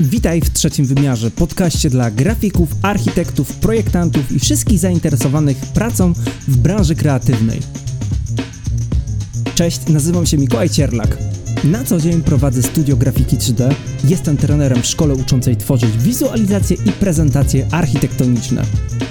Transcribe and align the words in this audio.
Witaj 0.00 0.40
w 0.40 0.50
trzecim 0.50 0.86
wymiarze, 0.86 1.30
podcaście 1.30 1.90
dla 1.90 2.10
grafików, 2.10 2.68
architektów, 2.82 3.52
projektantów 3.52 4.32
i 4.32 4.38
wszystkich 4.38 4.78
zainteresowanych 4.78 5.56
pracą 5.56 6.12
w 6.48 6.56
branży 6.56 6.94
kreatywnej. 6.94 7.60
Cześć, 9.54 9.80
nazywam 9.88 10.26
się 10.26 10.38
Mikołaj 10.38 10.70
Cierlak. 10.70 11.18
Na 11.64 11.84
co 11.84 11.98
dzień 11.98 12.22
prowadzę 12.22 12.62
studio 12.62 12.96
grafiki 12.96 13.36
3D, 13.36 13.74
jestem 14.04 14.36
trenerem 14.36 14.82
w 14.82 14.86
szkole 14.86 15.14
uczącej 15.14 15.56
tworzyć 15.56 15.96
wizualizacje 15.96 16.76
i 16.86 16.92
prezentacje 16.92 17.66
architektoniczne. 17.70 18.64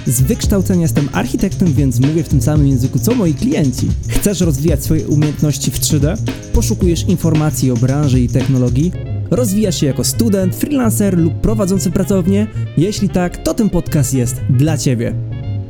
Z 0.06 0.20
wykształcenia 0.20 0.82
jestem 0.82 1.08
architektem, 1.12 1.72
więc 1.72 2.00
mówię 2.00 2.22
w 2.22 2.28
tym 2.28 2.42
samym 2.42 2.68
języku 2.68 2.98
co 2.98 3.14
moi 3.14 3.34
klienci. 3.34 3.88
Chcesz 4.08 4.40
rozwijać 4.40 4.84
swoje 4.84 5.08
umiejętności 5.08 5.70
w 5.70 5.80
3D? 5.80 6.16
Poszukujesz 6.52 7.02
informacji 7.02 7.70
o 7.70 7.76
branży 7.76 8.20
i 8.20 8.28
technologii? 8.28 9.09
Rozwijasz 9.30 9.80
się 9.80 9.86
jako 9.86 10.04
student, 10.04 10.56
freelancer 10.56 11.18
lub 11.18 11.34
prowadzący 11.34 11.90
pracownię? 11.90 12.46
Jeśli 12.76 13.08
tak, 13.08 13.36
to 13.36 13.54
ten 13.54 13.70
podcast 13.70 14.14
jest 14.14 14.40
dla 14.50 14.78
Ciebie. 14.78 15.14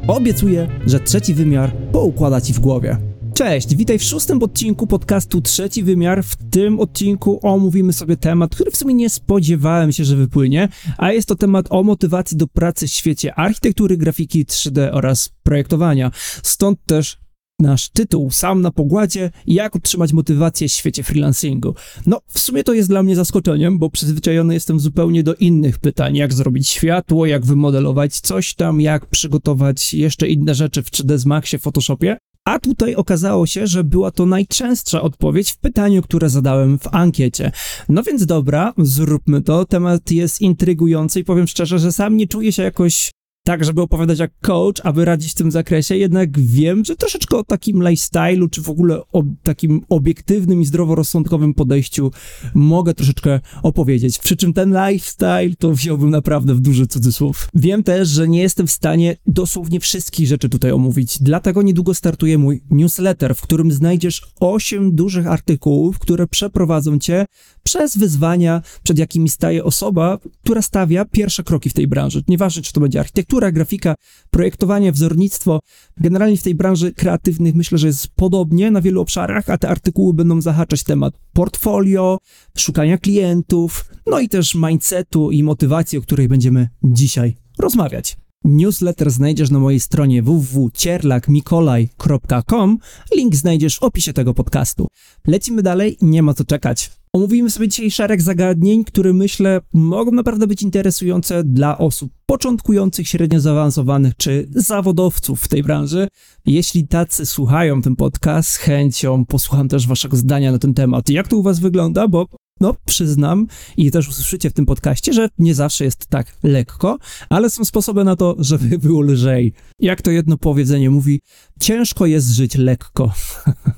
Obiecuję, 0.08 0.68
że 0.86 1.00
trzeci 1.00 1.34
wymiar 1.34 1.72
poukłada 1.92 2.40
Ci 2.40 2.52
w 2.52 2.60
głowie. 2.60 2.96
Cześć, 3.34 3.76
witaj 3.76 3.98
w 3.98 4.02
szóstym 4.02 4.42
odcinku 4.42 4.86
podcastu 4.86 5.40
Trzeci 5.40 5.82
Wymiar. 5.82 6.24
W 6.24 6.36
tym 6.50 6.80
odcinku 6.80 7.40
omówimy 7.42 7.92
sobie 7.92 8.16
temat, 8.16 8.54
który 8.54 8.70
w 8.70 8.76
sumie 8.76 8.94
nie 8.94 9.10
spodziewałem 9.10 9.92
się, 9.92 10.04
że 10.04 10.16
wypłynie, 10.16 10.68
a 10.98 11.12
jest 11.12 11.28
to 11.28 11.34
temat 11.34 11.66
o 11.70 11.82
motywacji 11.82 12.36
do 12.36 12.46
pracy 12.46 12.86
w 12.86 12.90
świecie 12.90 13.34
architektury, 13.34 13.96
grafiki 13.96 14.44
3D 14.44 14.88
oraz 14.92 15.30
projektowania. 15.42 16.10
Stąd 16.42 16.78
też 16.86 17.18
nasz 17.60 17.88
tytuł 17.88 18.30
sam 18.30 18.62
na 18.62 18.70
pogładzie 18.70 19.30
jak 19.46 19.74
utrzymać 19.74 20.12
motywację 20.12 20.68
w 20.68 20.72
świecie 20.72 21.02
freelancingu. 21.02 21.74
No, 22.06 22.20
w 22.26 22.38
sumie 22.38 22.64
to 22.64 22.72
jest 22.72 22.88
dla 22.88 23.02
mnie 23.02 23.16
zaskoczeniem, 23.16 23.78
bo 23.78 23.90
przyzwyczajony 23.90 24.54
jestem 24.54 24.80
zupełnie 24.80 25.22
do 25.22 25.34
innych 25.34 25.78
pytań, 25.78 26.16
jak 26.16 26.34
zrobić 26.34 26.68
światło, 26.68 27.26
jak 27.26 27.44
wymodelować 27.44 28.20
coś 28.20 28.54
tam, 28.54 28.80
jak 28.80 29.06
przygotować 29.06 29.94
jeszcze 29.94 30.28
inne 30.28 30.54
rzeczy 30.54 30.82
w 30.82 30.90
3ds 30.90 31.26
Maxie, 31.26 31.58
Photoshopie. 31.58 32.16
A 32.44 32.58
tutaj 32.58 32.94
okazało 32.94 33.46
się, 33.46 33.66
że 33.66 33.84
była 33.84 34.10
to 34.10 34.26
najczęstsza 34.26 35.02
odpowiedź 35.02 35.50
w 35.50 35.58
pytaniu, 35.58 36.02
które 36.02 36.28
zadałem 36.28 36.78
w 36.78 36.94
ankiecie. 36.94 37.52
No 37.88 38.02
więc 38.02 38.26
dobra, 38.26 38.72
zróbmy 38.78 39.42
to. 39.42 39.64
Temat 39.64 40.10
jest 40.10 40.40
intrygujący 40.40 41.20
i 41.20 41.24
powiem 41.24 41.46
szczerze, 41.46 41.78
że 41.78 41.92
sam 41.92 42.16
nie 42.16 42.26
czuję 42.26 42.52
się 42.52 42.62
jakoś 42.62 43.10
tak, 43.50 43.64
żeby 43.64 43.82
opowiadać 43.82 44.18
jak 44.18 44.30
coach, 44.40 44.80
aby 44.82 45.04
radzić 45.04 45.32
w 45.32 45.34
tym 45.34 45.50
zakresie, 45.50 45.96
jednak 45.96 46.40
wiem, 46.40 46.84
że 46.84 46.96
troszeczkę 46.96 47.36
o 47.36 47.44
takim 47.44 47.78
lifestyle'u, 47.78 48.50
czy 48.50 48.62
w 48.62 48.70
ogóle 48.70 49.02
o 49.12 49.22
takim 49.42 49.80
obiektywnym 49.88 50.62
i 50.62 50.66
zdroworozsądkowym 50.66 51.54
podejściu 51.54 52.10
mogę 52.54 52.94
troszeczkę 52.94 53.40
opowiedzieć. 53.62 54.18
Przy 54.18 54.36
czym 54.36 54.52
ten 54.52 54.76
lifestyle 54.86 55.56
to 55.58 55.72
wziąłbym 55.72 56.10
naprawdę 56.10 56.54
w 56.54 56.60
duży 56.60 56.86
cudzysłów. 56.86 57.48
Wiem 57.54 57.82
też, 57.82 58.08
że 58.08 58.28
nie 58.28 58.42
jestem 58.42 58.66
w 58.66 58.70
stanie 58.70 59.16
dosłownie 59.26 59.80
wszystkich 59.80 60.26
rzeczy 60.26 60.48
tutaj 60.48 60.70
omówić, 60.70 61.18
dlatego 61.20 61.62
niedługo 61.62 61.94
startuje 61.94 62.38
mój 62.38 62.62
newsletter, 62.70 63.34
w 63.34 63.40
którym 63.40 63.72
znajdziesz 63.72 64.22
8 64.40 64.94
dużych 64.94 65.26
artykułów, 65.26 65.98
które 65.98 66.26
przeprowadzą 66.26 66.98
cię 66.98 67.26
przez 67.62 67.96
wyzwania, 67.96 68.62
przed 68.82 68.98
jakimi 68.98 69.28
staje 69.28 69.64
osoba, 69.64 70.18
która 70.42 70.62
stawia 70.62 71.04
pierwsze 71.04 71.42
kroki 71.42 71.70
w 71.70 71.72
tej 71.72 71.86
branży. 71.86 72.22
Nieważne, 72.28 72.62
czy 72.62 72.72
to 72.72 72.80
będzie 72.80 73.00
architektura, 73.00 73.39
grafika, 73.52 73.94
projektowanie, 74.30 74.92
wzornictwo. 74.92 75.60
Generalnie 75.96 76.36
w 76.36 76.42
tej 76.42 76.54
branży 76.54 76.92
kreatywnych 76.92 77.54
myślę, 77.54 77.78
że 77.78 77.86
jest 77.86 78.08
podobnie 78.16 78.70
na 78.70 78.80
wielu 78.80 79.00
obszarach, 79.00 79.50
a 79.50 79.58
te 79.58 79.68
artykuły 79.68 80.14
będą 80.14 80.40
zahaczać 80.40 80.84
temat 80.84 81.14
portfolio, 81.32 82.18
szukania 82.56 82.98
klientów, 82.98 83.84
no 84.06 84.20
i 84.20 84.28
też 84.28 84.54
mindsetu 84.54 85.30
i 85.30 85.42
motywacji, 85.42 85.98
o 85.98 86.02
której 86.02 86.28
będziemy 86.28 86.68
dzisiaj 86.82 87.36
rozmawiać. 87.58 88.16
Newsletter 88.44 89.10
znajdziesz 89.10 89.50
na 89.50 89.58
mojej 89.58 89.80
stronie 89.80 90.22
www.cierlakmikolaj.com. 90.22 92.78
Link 93.16 93.36
znajdziesz 93.36 93.78
w 93.78 93.82
opisie 93.82 94.12
tego 94.12 94.34
podcastu. 94.34 94.86
Lecimy 95.26 95.62
dalej, 95.62 95.96
nie 96.00 96.22
ma 96.22 96.34
co 96.34 96.44
czekać. 96.44 96.99
Omówimy 97.12 97.50
sobie 97.50 97.68
dzisiaj 97.68 97.90
szereg 97.90 98.22
zagadnień, 98.22 98.84
które 98.84 99.12
myślę 99.12 99.60
mogą 99.72 100.12
naprawdę 100.12 100.46
być 100.46 100.62
interesujące 100.62 101.44
dla 101.44 101.78
osób 101.78 102.12
początkujących, 102.26 103.08
średnio 103.08 103.40
zaawansowanych 103.40 104.16
czy 104.16 104.48
zawodowców 104.50 105.40
w 105.40 105.48
tej 105.48 105.62
branży. 105.62 106.08
Jeśli 106.46 106.88
tacy 106.88 107.26
słuchają 107.26 107.82
ten 107.82 107.96
podcast, 107.96 108.50
z 108.50 108.56
chęcią 108.56 109.24
posłucham 109.24 109.68
też 109.68 109.86
waszego 109.86 110.16
zdania 110.16 110.52
na 110.52 110.58
ten 110.58 110.74
temat. 110.74 111.10
Jak 111.10 111.28
to 111.28 111.36
u 111.36 111.42
was 111.42 111.60
wygląda, 111.60 112.08
bo 112.08 112.26
no, 112.60 112.74
przyznam 112.84 113.46
i 113.76 113.90
też 113.90 114.08
usłyszycie 114.08 114.50
w 114.50 114.52
tym 114.52 114.66
podcaście, 114.66 115.12
że 115.12 115.28
nie 115.38 115.54
zawsze 115.54 115.84
jest 115.84 116.06
tak 116.06 116.36
lekko, 116.42 116.98
ale 117.28 117.50
są 117.50 117.64
sposoby 117.64 118.04
na 118.04 118.16
to, 118.16 118.36
żeby 118.38 118.78
było 118.88 119.00
lżej. 119.00 119.52
Jak 119.78 120.02
to 120.02 120.10
jedno 120.10 120.36
powiedzenie 120.36 120.90
mówi, 120.90 121.20
ciężko 121.60 122.06
jest 122.06 122.30
żyć 122.30 122.54
lekko. 122.54 123.12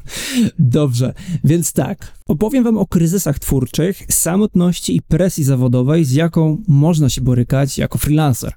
Dobrze, 0.58 1.14
więc 1.44 1.72
tak, 1.72 2.18
opowiem 2.28 2.64
wam 2.64 2.78
o 2.78 2.86
kryzysach 2.86 3.38
twórczych, 3.38 4.02
samotności 4.10 4.96
i 4.96 5.02
presji 5.02 5.44
zawodowej, 5.44 6.04
z 6.04 6.12
jaką 6.12 6.62
można 6.68 7.08
się 7.08 7.20
borykać 7.20 7.78
jako 7.78 7.98
freelancer. 7.98 8.52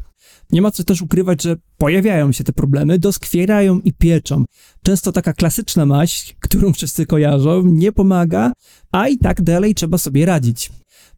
Nie 0.52 0.62
ma 0.62 0.72
co 0.72 0.84
też 0.84 1.02
ukrywać, 1.02 1.44
że 1.44 1.56
pojawiają 1.78 2.32
się 2.32 2.44
te 2.44 2.54
problemy, 2.54 3.00
doskwierają 3.00 3.80
i 3.80 3.94
pieczą. 3.94 4.46
Często 4.84 5.12
taka 5.12 5.34
klasyczna 5.34 5.86
maść, 5.86 6.36
którą 6.40 6.74
wszyscy 6.74 7.06
kojarzą, 7.06 7.64
nie 7.66 7.92
pomaga, 7.92 8.54
a 8.92 9.08
i 9.08 9.18
tak 9.18 9.42
dalej 9.42 9.76
trzeba 9.76 9.98
sobie 9.98 10.26
radzić. 10.26 10.72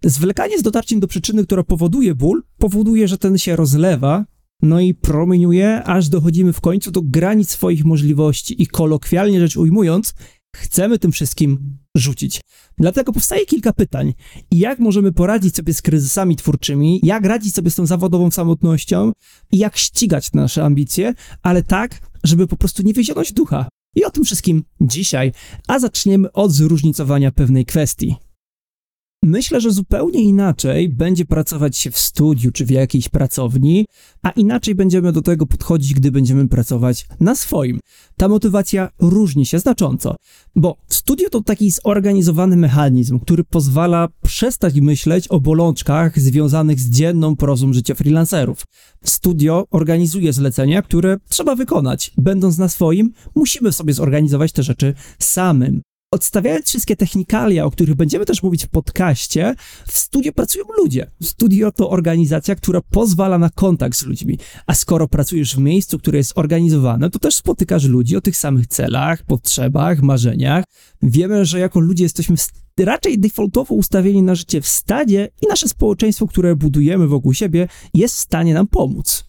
Zwlekanie 0.04 0.60
z 0.60 0.62
dotarciem 0.62 1.00
do 1.00 1.08
przyczyny, 1.08 1.44
która 1.44 1.64
powoduje 1.64 2.16
ból, 2.16 2.44
powoduje, 2.58 3.08
że 3.08 3.18
ten 3.18 3.38
się 3.38 3.56
rozlewa, 3.56 4.26
no 4.62 4.80
i 4.80 4.94
promieniuje, 4.94 5.84
aż 5.84 6.10
dochodzimy 6.10 6.54
w 6.54 6.62
końcu 6.62 6.92
do 6.92 7.02
granic 7.02 7.50
swoich 7.50 7.86
możliwości 7.86 8.62
i 8.62 8.68
kolokwialnie 8.68 9.40
rzecz 9.40 9.58
ujmując, 9.58 10.14
chcemy 10.56 11.00
tym 11.00 11.12
wszystkim 11.12 11.78
rzucić. 11.96 12.42
Dlatego 12.78 13.14
powstaje 13.14 13.46
kilka 13.46 13.74
pytań. 13.74 14.14
Jak 14.52 14.80
możemy 14.80 15.12
poradzić 15.12 15.56
sobie 15.56 15.74
z 15.74 15.82
kryzysami 15.82 16.36
twórczymi, 16.36 17.00
jak 17.04 17.26
radzić 17.26 17.56
sobie 17.56 17.72
z 17.72 17.76
tą 17.76 17.86
zawodową 17.86 18.32
samotnością 18.32 19.12
i 19.52 19.58
jak 19.58 19.78
ścigać 19.78 20.34
nasze 20.34 20.64
ambicje, 20.66 21.14
ale 21.42 21.64
tak, 21.64 22.02
żeby 22.24 22.48
po 22.48 22.58
prostu 22.58 22.84
nie 22.84 22.94
wyzionąć 22.94 23.34
ducha. 23.34 23.70
I 23.96 24.06
o 24.06 24.12
tym 24.12 24.24
wszystkim 24.24 24.64
dzisiaj, 24.82 25.32
a 25.68 25.80
zaczniemy 25.80 26.32
od 26.32 26.52
zróżnicowania 26.52 27.32
pewnej 27.32 27.66
kwestii. 27.66 28.16
Myślę, 29.24 29.62
że 29.62 29.72
zupełnie 29.72 30.22
inaczej 30.22 30.90
będzie 30.90 31.26
pracować 31.26 31.78
się 31.78 31.92
w 31.92 31.98
studiu 31.98 32.52
czy 32.52 32.66
w 32.66 32.70
jakiejś 32.70 33.10
pracowni, 33.10 33.86
a 34.24 34.30
inaczej 34.30 34.76
będziemy 34.76 35.12
do 35.12 35.22
tego 35.22 35.46
podchodzić, 35.46 35.94
gdy 35.94 36.12
będziemy 36.12 36.48
pracować 36.48 37.08
na 37.20 37.36
swoim. 37.36 37.80
Ta 38.18 38.28
motywacja 38.28 38.90
różni 39.00 39.46
się 39.46 39.60
znacząco, 39.60 40.16
bo 40.56 40.76
studio 40.88 41.30
to 41.30 41.42
taki 41.42 41.72
zorganizowany 41.72 42.58
mechanizm, 42.58 43.20
który 43.20 43.44
pozwala 43.44 44.08
przestać 44.24 44.82
myśleć 44.82 45.28
o 45.28 45.40
bolączkach 45.40 46.20
związanych 46.20 46.80
z 46.80 46.90
dzienną 46.90 47.36
prozą 47.36 47.74
życia 47.74 47.96
freelancerów. 47.96 48.64
Studio 49.04 49.66
organizuje 49.72 50.34
zlecenia, 50.34 50.82
które 50.82 51.18
trzeba 51.30 51.56
wykonać. 51.56 52.12
Będąc 52.18 52.58
na 52.58 52.70
swoim, 52.70 53.12
musimy 53.36 53.72
sobie 53.72 53.94
zorganizować 53.94 54.52
te 54.52 54.64
rzeczy 54.64 54.94
samym. 55.20 55.82
Odstawiając 56.12 56.68
wszystkie 56.68 56.96
technikalia, 56.96 57.66
o 57.66 57.72
których 57.72 57.96
będziemy 57.96 58.26
też 58.26 58.44
mówić 58.44 58.66
w 58.66 58.70
podcaście, 58.70 59.56
w 59.88 59.98
studio 59.98 60.32
pracują 60.32 60.66
ludzie. 60.78 61.12
Studio 61.24 61.72
to 61.72 61.90
organizacja, 61.90 62.56
która 62.56 62.82
pozwala 62.82 63.38
na 63.38 63.50
kontakt 63.50 63.98
z 63.98 64.06
ludźmi. 64.06 64.40
A 64.66 64.74
skoro 64.74 65.08
pracujesz 65.08 65.56
w 65.56 65.60
miejscu, 65.60 66.00
które 66.00 66.18
jest 66.18 66.34
organizowane, 66.36 67.10
to 67.10 67.20
też 67.20 67.36
spotykasz 67.36 67.84
ludzi 67.84 68.16
o 68.18 68.22
tych 68.22 68.38
samych 68.38 68.68
celach, 68.68 69.24
potrzebach, 69.24 70.02
marzeniach. 70.02 70.64
Wiemy, 71.02 71.46
że 71.46 71.60
jako 71.60 71.80
ludzie 71.80 72.04
jesteśmy 72.04 72.36
raczej 72.80 73.20
defaultowo 73.20 73.76
ustawieni 73.76 74.24
na 74.24 74.36
życie 74.36 74.62
w 74.62 74.68
stadzie 74.68 75.30
i 75.42 75.48
nasze 75.48 75.68
społeczeństwo, 75.68 76.28
które 76.28 76.56
budujemy 76.56 77.08
wokół 77.08 77.34
siebie, 77.34 77.68
jest 77.94 78.16
w 78.16 78.20
stanie 78.20 78.54
nam 78.54 78.68
pomóc. 78.68 79.27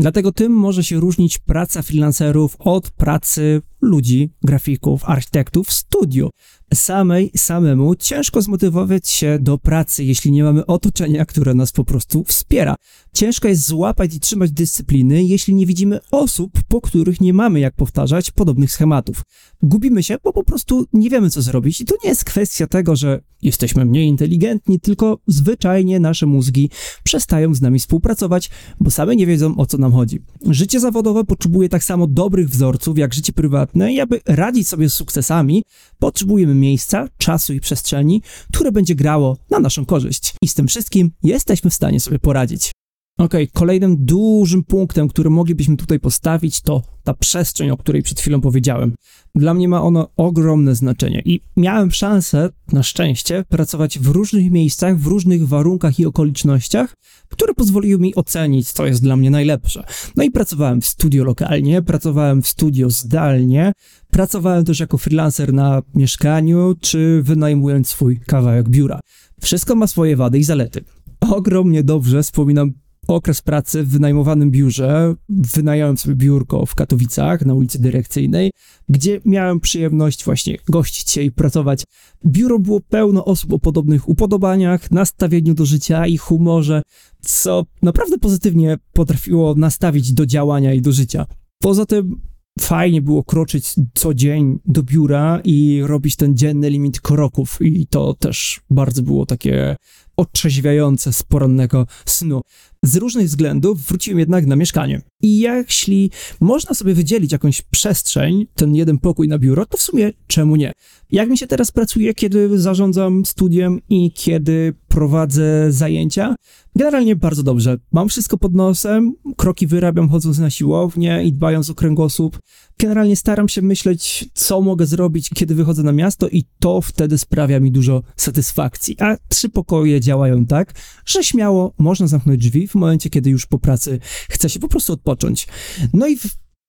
Dlatego 0.00 0.32
tym 0.32 0.52
może 0.52 0.84
się 0.84 1.00
różnić 1.00 1.38
praca 1.38 1.82
freelancerów 1.82 2.56
od 2.58 2.90
pracy 2.90 3.62
ludzi, 3.80 4.30
grafików, 4.42 5.04
architektów 5.04 5.68
w 5.68 5.72
studiu. 5.72 6.30
Samej, 6.74 7.30
samemu 7.36 7.94
ciężko 7.94 8.42
zmotywować 8.42 9.08
się 9.08 9.38
do 9.40 9.58
pracy, 9.58 10.04
jeśli 10.04 10.32
nie 10.32 10.44
mamy 10.44 10.66
otoczenia, 10.66 11.24
które 11.24 11.54
nas 11.54 11.72
po 11.72 11.84
prostu 11.84 12.24
wspiera. 12.24 12.74
Ciężko 13.12 13.48
jest 13.48 13.66
złapać 13.66 14.14
i 14.14 14.20
trzymać 14.20 14.52
dyscypliny, 14.52 15.24
jeśli 15.24 15.54
nie 15.54 15.66
widzimy 15.66 16.00
osób, 16.10 16.52
po 16.68 16.80
których 16.80 17.20
nie 17.20 17.32
mamy 17.32 17.60
jak 17.60 17.74
powtarzać 17.74 18.30
podobnych 18.30 18.72
schematów. 18.72 19.22
Gubimy 19.62 20.02
się, 20.02 20.16
bo 20.24 20.32
po 20.32 20.44
prostu 20.44 20.86
nie 20.92 21.10
wiemy, 21.10 21.30
co 21.30 21.42
zrobić. 21.42 21.80
I 21.80 21.84
to 21.84 21.94
nie 22.04 22.08
jest 22.08 22.24
kwestia 22.24 22.66
tego, 22.66 22.96
że 22.96 23.20
jesteśmy 23.42 23.84
mniej 23.84 24.06
inteligentni, 24.06 24.80
tylko 24.80 25.18
zwyczajnie 25.26 26.00
nasze 26.00 26.26
mózgi 26.26 26.70
przestają 27.04 27.54
z 27.54 27.60
nami 27.60 27.78
współpracować, 27.78 28.50
bo 28.80 28.90
same 28.90 29.16
nie 29.16 29.26
wiedzą, 29.26 29.56
o 29.56 29.66
co 29.66 29.78
nam 29.78 29.92
chodzi. 29.92 30.22
Życie 30.50 30.80
zawodowe 30.80 31.24
potrzebuje 31.24 31.68
tak 31.68 31.84
samo 31.84 32.06
dobrych 32.06 32.48
wzorców 32.48 32.98
jak 32.98 33.14
życie 33.14 33.32
prywatne 33.32 33.92
i 33.92 34.00
aby 34.00 34.20
radzić 34.26 34.68
sobie 34.68 34.90
z 34.90 34.94
sukcesami, 34.94 35.62
potrzebujemy 35.98 36.54
miejsca, 36.54 37.08
czasu 37.18 37.52
i 37.52 37.60
przestrzeni, 37.60 38.22
które 38.52 38.72
będzie 38.72 38.94
grało 38.94 39.36
na 39.50 39.60
naszą 39.60 39.86
korzyść. 39.86 40.34
I 40.42 40.48
z 40.48 40.54
tym 40.54 40.68
wszystkim 40.68 41.10
jesteśmy 41.22 41.70
w 41.70 41.74
stanie 41.74 42.00
sobie 42.00 42.18
poradzić. 42.18 42.72
Ok, 43.20 43.34
kolejnym 43.52 44.04
dużym 44.04 44.64
punktem, 44.64 45.08
który 45.08 45.30
moglibyśmy 45.30 45.76
tutaj 45.76 46.00
postawić, 46.00 46.60
to 46.60 46.82
ta 47.04 47.14
przestrzeń, 47.14 47.70
o 47.70 47.76
której 47.76 48.02
przed 48.02 48.20
chwilą 48.20 48.40
powiedziałem. 48.40 48.94
Dla 49.34 49.54
mnie 49.54 49.68
ma 49.68 49.82
ono 49.82 50.08
ogromne 50.16 50.74
znaczenie 50.74 51.22
i 51.24 51.40
miałem 51.56 51.90
szansę, 51.90 52.50
na 52.72 52.82
szczęście, 52.82 53.44
pracować 53.48 53.98
w 53.98 54.06
różnych 54.06 54.50
miejscach, 54.50 54.98
w 54.98 55.06
różnych 55.06 55.48
warunkach 55.48 56.00
i 56.00 56.06
okolicznościach, 56.06 56.94
które 57.28 57.54
pozwoliły 57.54 58.00
mi 58.00 58.14
ocenić, 58.14 58.72
co 58.72 58.86
jest 58.86 59.02
dla 59.02 59.16
mnie 59.16 59.30
najlepsze. 59.30 59.84
No 60.16 60.24
i 60.24 60.30
pracowałem 60.30 60.80
w 60.80 60.86
studio 60.86 61.24
lokalnie, 61.24 61.82
pracowałem 61.82 62.42
w 62.42 62.48
studio 62.48 62.90
zdalnie, 62.90 63.72
pracowałem 64.10 64.64
też 64.64 64.80
jako 64.80 64.98
freelancer 64.98 65.52
na 65.52 65.82
mieszkaniu, 65.94 66.74
czy 66.80 67.22
wynajmując 67.22 67.88
swój 67.88 68.20
kawałek 68.20 68.68
biura. 68.68 69.00
Wszystko 69.40 69.74
ma 69.74 69.86
swoje 69.86 70.16
wady 70.16 70.38
i 70.38 70.44
zalety. 70.44 70.84
Ogromnie 71.20 71.82
dobrze 71.82 72.22
wspominam 72.22 72.72
okres 73.08 73.42
pracy 73.42 73.84
w 73.84 73.88
wynajmowanym 73.88 74.50
biurze. 74.50 75.14
Wynająłem 75.28 75.98
sobie 75.98 76.14
biurko 76.14 76.66
w 76.66 76.74
Katowicach 76.74 77.46
na 77.46 77.54
ulicy 77.54 77.78
Dyrekcyjnej, 77.78 78.50
gdzie 78.88 79.20
miałem 79.24 79.60
przyjemność 79.60 80.24
właśnie 80.24 80.56
gościć 80.68 81.10
się 81.10 81.22
i 81.22 81.32
pracować. 81.32 81.84
Biuro 82.26 82.58
było 82.58 82.80
pełno 82.80 83.24
osób 83.24 83.52
o 83.52 83.58
podobnych 83.58 84.08
upodobaniach, 84.08 84.90
nastawieniu 84.90 85.54
do 85.54 85.66
życia 85.66 86.06
i 86.06 86.16
humorze, 86.16 86.82
co 87.20 87.66
naprawdę 87.82 88.18
pozytywnie 88.18 88.78
potrafiło 88.92 89.54
nastawić 89.54 90.12
do 90.12 90.26
działania 90.26 90.74
i 90.74 90.82
do 90.82 90.92
życia. 90.92 91.26
Poza 91.62 91.86
tym 91.86 92.20
fajnie 92.60 93.02
było 93.02 93.24
kroczyć 93.24 93.74
co 93.94 94.14
dzień 94.14 94.58
do 94.66 94.82
biura 94.82 95.40
i 95.44 95.82
robić 95.84 96.16
ten 96.16 96.36
dzienny 96.36 96.70
limit 96.70 97.00
kroków 97.00 97.58
i 97.60 97.86
to 97.86 98.14
też 98.14 98.60
bardzo 98.70 99.02
było 99.02 99.26
takie 99.26 99.76
otrzeźwiające 100.16 101.12
z 101.12 101.22
porannego 101.22 101.86
snu. 102.06 102.40
Z 102.84 102.96
różnych 102.96 103.26
względów 103.26 103.86
wróciłem 103.86 104.18
jednak 104.18 104.46
na 104.46 104.56
mieszkanie. 104.56 105.02
I 105.22 105.38
jeśli 105.38 106.10
można 106.40 106.74
sobie 106.74 106.94
wydzielić 106.94 107.32
jakąś 107.32 107.62
przestrzeń, 107.62 108.46
ten 108.54 108.74
jeden 108.74 108.98
pokój 108.98 109.28
na 109.28 109.38
biuro, 109.38 109.66
to 109.66 109.76
w 109.76 109.82
sumie 109.82 110.12
czemu 110.26 110.56
nie? 110.56 110.72
Jak 111.10 111.28
mi 111.30 111.38
się 111.38 111.46
teraz 111.46 111.70
pracuje, 111.70 112.14
kiedy 112.14 112.58
zarządzam 112.58 113.24
studiem 113.24 113.80
i 113.88 114.12
kiedy 114.12 114.74
prowadzę 114.88 115.72
zajęcia? 115.72 116.34
Generalnie 116.76 117.16
bardzo 117.16 117.42
dobrze. 117.42 117.78
Mam 117.92 118.08
wszystko 118.08 118.38
pod 118.38 118.54
nosem, 118.54 119.14
kroki 119.36 119.66
wyrabiam 119.66 120.08
chodząc 120.08 120.38
na 120.38 120.50
siłownię 120.50 121.24
i 121.24 121.32
dbając 121.32 121.70
o 121.70 121.74
kręgosłup. 121.74 122.38
Generalnie 122.80 123.16
staram 123.16 123.48
się 123.48 123.62
myśleć, 123.62 124.28
co 124.34 124.60
mogę 124.60 124.86
zrobić, 124.86 125.30
kiedy 125.34 125.54
wychodzę 125.54 125.82
na 125.82 125.92
miasto 125.92 126.28
i 126.28 126.44
to 126.58 126.80
wtedy 126.80 127.18
sprawia 127.18 127.60
mi 127.60 127.72
dużo 127.72 128.02
satysfakcji. 128.16 128.96
A 129.00 129.16
trzy 129.28 129.48
pokoje 129.48 130.00
działają 130.00 130.46
tak, 130.46 130.74
że 131.06 131.24
śmiało 131.24 131.74
można 131.78 132.06
zamknąć 132.06 132.42
drzwi 132.42 132.68
w 132.68 132.74
momencie, 132.74 133.10
kiedy 133.10 133.30
już 133.30 133.46
po 133.46 133.58
pracy 133.58 133.98
chce 134.30 134.50
się 134.50 134.60
po 134.60 134.68
prostu 134.68 134.92
odpocząć. 134.92 135.48
No 135.92 136.06
i 136.06 136.16
w 136.16 136.26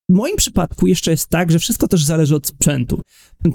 moim 0.10 0.36
przypadku 0.36 0.88
jeszcze 0.88 1.12
jest 1.12 1.30
tak, 1.30 1.52
że 1.52 1.60
wszystko 1.60 1.88
też 1.88 2.06
zależy 2.06 2.36
od 2.36 2.48
sprzętu. 2.48 3.02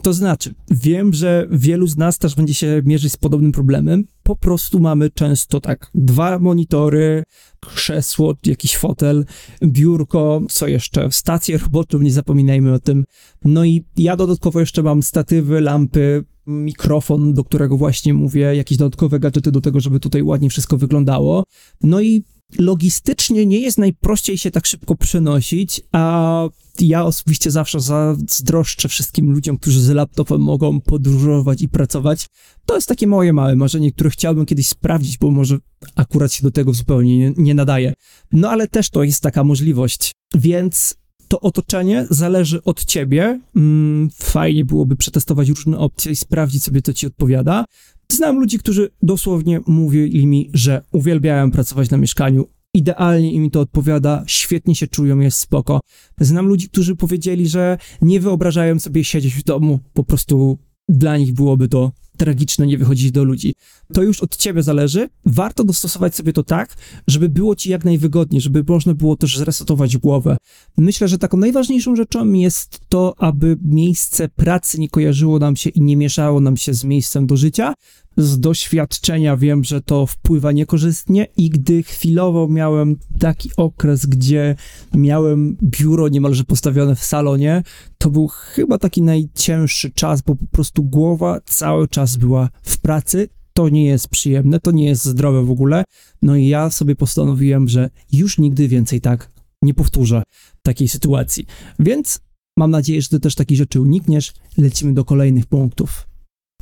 To 0.03 0.13
znaczy, 0.13 0.55
wiem, 0.71 1.13
że 1.15 1.47
wielu 1.51 1.87
z 1.87 1.97
nas 1.97 2.19
też 2.19 2.35
będzie 2.35 2.55
się 2.55 2.83
mierzyć 2.85 3.13
z 3.13 3.17
podobnym 3.17 3.53
problemem. 3.53 4.05
Po 4.27 4.37
prostu 4.37 4.81
mamy 4.81 5.11
często 5.11 5.61
tak 5.61 5.91
dwa 5.95 6.39
monitory, 6.39 7.23
krzesło, 7.61 8.35
jakiś 8.47 8.77
fotel, 8.77 9.25
biurko, 9.65 10.43
co 10.49 10.67
jeszcze, 10.67 11.09
stację 11.13 11.59
robotów, 11.59 12.03
nie 12.03 12.13
zapominajmy 12.13 12.73
o 12.73 12.79
tym. 12.79 13.05
No 13.45 13.65
i 13.65 13.85
ja 13.97 14.17
dodatkowo 14.17 14.61
jeszcze 14.61 14.83
mam 14.83 15.03
statywy, 15.03 15.61
lampy, 15.61 16.25
mikrofon, 16.47 17.35
do 17.35 17.45
którego 17.45 17.77
właśnie 17.77 18.15
mówię, 18.15 18.41
jakieś 18.57 18.79
dodatkowe 18.79 19.21
gadżety 19.21 19.53
do 19.53 19.61
tego, 19.61 19.81
żeby 19.81 20.01
tutaj 20.01 20.23
ładnie 20.23 20.51
wszystko 20.51 20.77
wyglądało. 20.77 21.45
No 21.83 22.01
i 22.01 22.25
logistycznie 22.59 23.47
nie 23.47 23.61
jest 23.61 23.79
najprościej 23.79 24.39
się 24.39 24.51
tak 24.51 24.67
szybko 24.67 24.95
przenosić, 24.95 25.81
a 25.93 26.49
ja 26.81 27.05
osobiście 27.05 27.51
zawsze 27.51 27.81
zazdroszczę 27.81 28.89
wszystkim 28.89 29.33
ludziom, 29.33 29.59
którzy 29.59 29.83
z 29.83 29.89
laptopem 29.89 30.41
mogą 30.41 30.81
podróżować 30.81 31.63
i 31.63 31.69
pracować. 31.69 32.27
To 32.67 32.75
jest 32.75 32.89
takie 32.89 33.07
moje 33.07 33.33
małe 33.33 33.57
marzenie, 33.57 33.93
które 33.93 34.11
chciałbym 34.11 34.47
kiedyś 34.47 34.69
sprawdzić, 34.69 35.19
bo 35.19 35.31
może 35.31 35.59
akurat 35.95 36.33
się 36.33 36.43
do 36.43 36.51
tego 36.51 36.73
zupełnie 36.73 37.19
nie, 37.19 37.33
nie 37.37 37.55
nadaje. 37.55 37.95
No 38.33 38.51
ale 38.51 38.69
też 38.69 38.91
to 38.91 39.03
jest 39.03 39.23
taka 39.23 39.45
możliwość. 39.45 40.13
Więc 40.35 40.97
to 41.29 41.41
otoczenie 41.41 42.07
zależy 42.11 42.63
od 42.63 42.85
ciebie. 42.85 43.41
Mm, 43.57 44.11
fajnie 44.13 44.65
byłoby 44.65 44.97
przetestować 44.97 45.49
różne 45.49 45.79
opcje 45.79 46.13
i 46.13 46.17
sprawdzić 46.17 46.65
sobie, 46.65 46.83
co 46.83 46.93
ci 46.93 47.07
odpowiada. 47.07 47.65
Znam 48.13 48.41
ludzi, 48.41 48.59
którzy 48.59 48.91
dosłownie 49.03 49.61
mówili 49.67 50.27
mi, 50.27 50.51
że 50.55 50.83
uwielbiają 50.93 51.51
pracować 51.51 51.91
na 51.91 51.97
mieszkaniu, 51.97 52.47
idealnie 52.75 53.33
im 53.33 53.51
to 53.51 53.61
odpowiada, 53.61 54.25
świetnie 54.27 54.75
się 54.75 54.87
czują, 54.87 55.19
jest 55.19 55.39
spoko. 55.39 55.81
Znam 56.21 56.47
ludzi, 56.47 56.69
którzy 56.69 56.97
powiedzieli, 56.97 57.49
że 57.49 57.79
nie 58.03 58.21
wyobrażają 58.21 58.79
sobie 58.79 59.05
siedzieć 59.05 59.35
w 59.35 59.43
domu, 59.43 59.81
po 59.93 60.05
prostu 60.05 60.59
dla 60.89 61.17
nich 61.17 61.33
byłoby 61.33 61.69
to 61.69 61.93
tragiczne 62.17 62.67
nie 62.67 62.79
wychodzić 62.79 63.13
do 63.13 63.25
ludzi. 63.25 63.55
To 63.95 64.03
już 64.03 64.23
od 64.23 64.37
ciebie 64.37 64.63
zależy. 64.63 65.09
Warto 65.27 65.65
dostosować 65.65 66.15
sobie 66.15 66.33
to 66.33 66.43
tak, 66.43 66.75
żeby 67.07 67.29
było 67.29 67.57
ci 67.57 67.71
jak 67.71 67.85
najwygodniej, 67.85 68.41
żeby 68.41 68.65
można 68.69 68.95
było 68.95 69.17
też 69.17 69.39
zresetować 69.39 69.97
głowę. 69.97 70.37
Myślę, 70.77 71.09
że 71.09 71.19
taką 71.19 71.37
najważniejszą 71.37 71.97
rzeczą 71.97 72.33
jest 72.33 72.81
to, 72.89 73.15
aby 73.19 73.59
miejsce 73.63 74.29
pracy 74.29 74.81
nie 74.81 74.89
kojarzyło 74.89 75.39
nam 75.39 75.57
się 75.57 75.71
i 75.71 75.81
nie 75.81 75.97
mieszało 75.97 76.41
nam 76.41 76.57
się 76.57 76.75
z 76.75 76.85
miejscem 76.85 77.27
do 77.27 77.37
życia, 77.37 77.75
z 78.17 78.41
doświadczenia 78.41 79.37
wiem, 79.37 79.65
że 79.65 79.81
to 79.81 80.07
wpływa 80.07 80.53
niekorzystnie 80.53 81.27
i 81.37 81.51
gdy 81.51 81.83
chwilowo 81.83 82.49
miałem 82.49 82.97
taki 83.19 83.51
okres, 83.57 84.07
gdzie 84.07 84.57
miałem 84.95 85.57
biuro 85.63 86.09
niemalże 86.09 86.45
postawione 86.45 86.95
w 86.95 87.05
salonie, 87.05 87.63
to 87.99 88.11
był 88.11 88.29
chyba 88.29 88.79
taki 88.79 89.03
najcięższy 89.03 89.91
czas, 89.91 90.23
bo 90.23 90.35
po 90.35 90.47
prostu 90.47 90.83
głowa 90.83 91.41
cały 91.45 91.89
czas 91.89 92.17
była 92.17 92.49
w 92.63 92.79
pracy. 92.79 93.29
To 93.53 93.69
nie 93.69 93.85
jest 93.85 94.09
przyjemne, 94.09 94.61
to 94.61 94.71
nie 94.71 94.85
jest 94.85 95.05
zdrowe 95.05 95.45
w 95.45 95.51
ogóle. 95.51 95.85
No 96.23 96.37
i 96.37 96.47
ja 96.47 96.71
sobie 96.71 96.97
postanowiłem, 96.97 97.69
że 97.69 97.91
już 98.13 98.39
nigdy 98.39 98.69
więcej 98.69 99.01
tak 99.01 99.31
nie 99.63 99.75
powtórzę 99.75 100.23
takiej 100.63 100.89
sytuacji. 100.89 101.47
Więc 101.79 102.21
mam 102.59 102.71
nadzieję, 102.71 103.03
że 103.03 103.09
ty 103.09 103.21
też 103.21 103.35
takich 103.35 103.59
rzeczy 103.59 103.81
unikniesz. 103.81 104.33
Lecimy 104.59 104.95
do 104.95 105.05
kolejnych 105.05 105.47
punktów. 105.47 106.07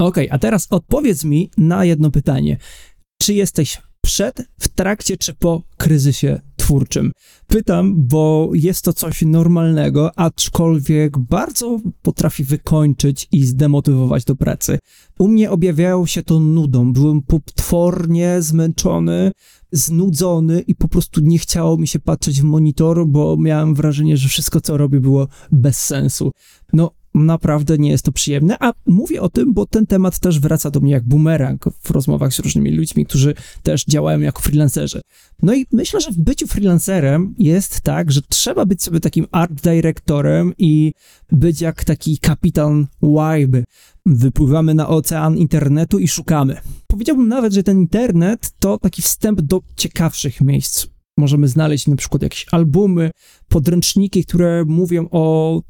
Ok, 0.00 0.16
a 0.30 0.38
teraz 0.38 0.66
odpowiedz 0.70 1.24
mi 1.24 1.50
na 1.56 1.84
jedno 1.84 2.10
pytanie. 2.10 2.56
Czy 3.22 3.34
jesteś 3.34 3.82
przed, 4.00 4.42
w 4.58 4.68
trakcie 4.68 5.16
czy 5.16 5.34
po 5.34 5.62
kryzysie 5.76 6.40
twórczym? 6.56 7.12
Pytam, 7.46 7.94
bo 7.96 8.50
jest 8.54 8.84
to 8.84 8.92
coś 8.92 9.22
normalnego, 9.22 10.18
aczkolwiek 10.18 11.18
bardzo 11.18 11.80
potrafi 12.02 12.44
wykończyć 12.44 13.28
i 13.32 13.46
zdemotywować 13.46 14.24
do 14.24 14.36
pracy. 14.36 14.78
U 15.18 15.28
mnie 15.28 15.50
objawiało 15.50 16.06
się 16.06 16.22
to 16.22 16.40
nudą. 16.40 16.92
Byłem 16.92 17.22
potwornie 17.22 18.42
zmęczony, 18.42 19.32
znudzony 19.72 20.60
i 20.60 20.74
po 20.74 20.88
prostu 20.88 21.20
nie 21.20 21.38
chciało 21.38 21.76
mi 21.76 21.88
się 21.88 21.98
patrzeć 21.98 22.40
w 22.40 22.44
monitor, 22.44 23.06
bo 23.06 23.36
miałem 23.36 23.74
wrażenie, 23.74 24.16
że 24.16 24.28
wszystko, 24.28 24.60
co 24.60 24.76
robię, 24.76 25.00
było 25.00 25.28
bez 25.52 25.84
sensu. 25.84 26.32
No, 26.72 26.90
naprawdę 27.14 27.78
nie 27.78 27.90
jest 27.90 28.04
to 28.04 28.12
przyjemne, 28.12 28.56
a 28.60 28.72
mówię 28.86 29.22
o 29.22 29.28
tym, 29.28 29.54
bo 29.54 29.66
ten 29.66 29.86
temat 29.86 30.18
też 30.18 30.40
wraca 30.40 30.70
do 30.70 30.80
mnie 30.80 30.92
jak 30.92 31.04
bumerang 31.04 31.64
w 31.80 31.90
rozmowach 31.90 32.34
z 32.34 32.38
różnymi 32.38 32.70
ludźmi, 32.70 33.06
którzy 33.06 33.34
też 33.62 33.84
działają 33.84 34.20
jako 34.20 34.42
freelancerzy. 34.42 35.00
No 35.42 35.54
i 35.54 35.66
myślę, 35.72 36.00
że 36.00 36.10
w 36.10 36.18
byciu 36.18 36.46
freelancerem 36.46 37.34
jest 37.38 37.80
tak, 37.80 38.12
że 38.12 38.22
trzeba 38.22 38.66
być 38.66 38.82
sobie 38.82 39.00
takim 39.00 39.26
art 39.30 39.62
dyrektorem 39.62 40.52
i 40.58 40.92
być 41.32 41.60
jak 41.60 41.84
taki 41.84 42.18
kapitan 42.18 42.86
Wybe. 43.02 43.64
Wypływamy 44.06 44.74
na 44.74 44.88
ocean 44.88 45.38
internetu 45.38 45.98
i 45.98 46.08
szukamy. 46.08 46.56
Powiedziałbym 46.86 47.28
nawet, 47.28 47.52
że 47.52 47.62
ten 47.62 47.78
internet 47.78 48.52
to 48.58 48.78
taki 48.78 49.02
wstęp 49.02 49.40
do 49.40 49.60
ciekawszych 49.76 50.40
miejsc. 50.40 50.86
Możemy 51.16 51.48
znaleźć 51.48 51.86
na 51.86 51.96
przykład 51.96 52.22
jakieś 52.22 52.46
albumy, 52.52 53.10
podręczniki, 53.48 54.24
które 54.24 54.64
mówią 54.64 55.08
o 55.10 55.62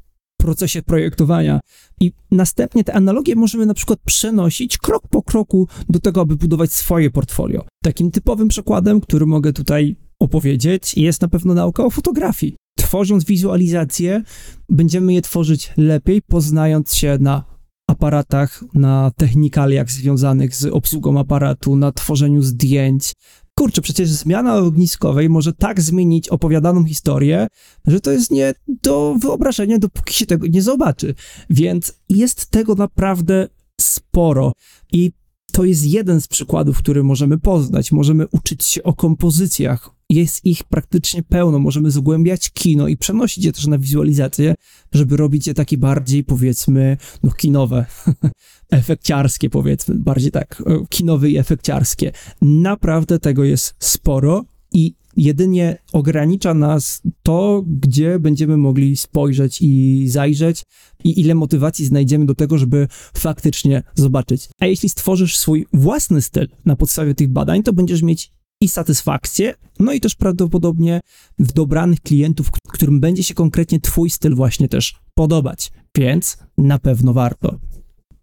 procesie 0.44 0.82
projektowania. 0.82 1.60
I 2.00 2.12
następnie 2.30 2.84
te 2.84 2.94
analogie 2.94 3.34
możemy 3.36 3.66
na 3.66 3.74
przykład 3.74 3.98
przenosić 4.04 4.78
krok 4.78 5.08
po 5.08 5.22
kroku 5.22 5.68
do 5.88 5.98
tego, 5.98 6.20
aby 6.20 6.36
budować 6.36 6.72
swoje 6.72 7.10
portfolio. 7.10 7.66
Takim 7.82 8.10
typowym 8.10 8.48
przykładem, 8.48 9.00
który 9.00 9.26
mogę 9.26 9.52
tutaj 9.52 9.96
opowiedzieć, 10.20 10.94
jest 10.96 11.22
na 11.22 11.28
pewno 11.28 11.54
nauka 11.54 11.84
o 11.84 11.90
fotografii. 11.90 12.56
Tworząc 12.78 13.24
wizualizacje, 13.24 14.22
będziemy 14.68 15.14
je 15.14 15.22
tworzyć 15.22 15.72
lepiej, 15.76 16.22
poznając 16.22 16.94
się 16.94 17.18
na 17.20 17.44
aparatach, 17.90 18.64
na 18.74 19.10
technikaliach 19.16 19.90
związanych 19.90 20.54
z 20.56 20.66
obsługą 20.66 21.20
aparatu, 21.20 21.76
na 21.76 21.92
tworzeniu 21.92 22.42
zdjęć, 22.42 23.12
kurczę, 23.54 23.82
przecież 23.82 24.08
zmiana 24.08 24.56
ogniskowej 24.56 25.28
może 25.28 25.52
tak 25.52 25.80
zmienić 25.80 26.28
opowiadaną 26.28 26.84
historię, 26.84 27.46
że 27.86 28.00
to 28.00 28.10
jest 28.10 28.30
nie 28.30 28.54
do 28.68 29.16
wyobrażenia, 29.20 29.78
dopóki 29.78 30.14
się 30.14 30.26
tego 30.26 30.46
nie 30.46 30.62
zobaczy. 30.62 31.14
Więc 31.50 31.92
jest 32.08 32.50
tego 32.50 32.74
naprawdę 32.74 33.48
sporo. 33.80 34.52
I 34.92 35.12
to 35.52 35.64
jest 35.64 35.86
jeden 35.86 36.20
z 36.20 36.28
przykładów, 36.28 36.78
który 36.78 37.04
możemy 37.04 37.38
poznać. 37.38 37.92
Możemy 37.92 38.26
uczyć 38.28 38.64
się 38.64 38.82
o 38.82 38.92
kompozycjach. 38.92 39.93
Jest 40.10 40.44
ich 40.44 40.64
praktycznie 40.64 41.22
pełno. 41.22 41.58
Możemy 41.58 41.90
zgłębiać 41.90 42.50
kino 42.50 42.88
i 42.88 42.96
przenosić 42.96 43.44
je 43.44 43.52
też 43.52 43.66
na 43.66 43.78
wizualizację, 43.78 44.54
żeby 44.92 45.16
robić 45.16 45.46
je 45.46 45.54
takie 45.54 45.78
bardziej, 45.78 46.24
powiedzmy, 46.24 46.96
no 47.22 47.30
kinowe, 47.30 47.86
efekciarskie, 48.70 49.50
powiedzmy, 49.50 49.94
bardziej 49.94 50.30
tak, 50.30 50.62
e, 50.66 50.86
kinowe 50.88 51.30
i 51.30 51.36
efekciarskie. 51.36 52.12
Naprawdę 52.42 53.18
tego 53.18 53.44
jest 53.44 53.74
sporo 53.78 54.44
i 54.72 54.94
jedynie 55.16 55.78
ogranicza 55.92 56.54
nas 56.54 57.02
to, 57.22 57.64
gdzie 57.66 58.18
będziemy 58.18 58.56
mogli 58.56 58.96
spojrzeć 58.96 59.62
i 59.62 60.04
zajrzeć 60.08 60.62
i 61.04 61.20
ile 61.20 61.34
motywacji 61.34 61.86
znajdziemy 61.86 62.26
do 62.26 62.34
tego, 62.34 62.58
żeby 62.58 62.88
faktycznie 63.16 63.82
zobaczyć. 63.94 64.48
A 64.60 64.66
jeśli 64.66 64.88
stworzysz 64.88 65.36
swój 65.36 65.66
własny 65.72 66.22
styl 66.22 66.48
na 66.64 66.76
podstawie 66.76 67.14
tych 67.14 67.28
badań, 67.28 67.62
to 67.62 67.72
będziesz 67.72 68.02
mieć 68.02 68.30
i 68.64 68.68
satysfakcję, 68.68 69.54
no 69.78 69.92
i 69.92 70.00
też 70.00 70.14
prawdopodobnie 70.14 71.00
w 71.38 71.52
dobranych 71.52 72.00
klientów, 72.00 72.50
którym 72.68 73.00
będzie 73.00 73.22
się 73.22 73.34
konkretnie 73.34 73.80
twój 73.80 74.10
styl 74.10 74.34
właśnie 74.34 74.68
też 74.68 74.94
podobać. 75.14 75.72
Więc 75.96 76.38
na 76.58 76.78
pewno 76.78 77.12
warto. 77.12 77.58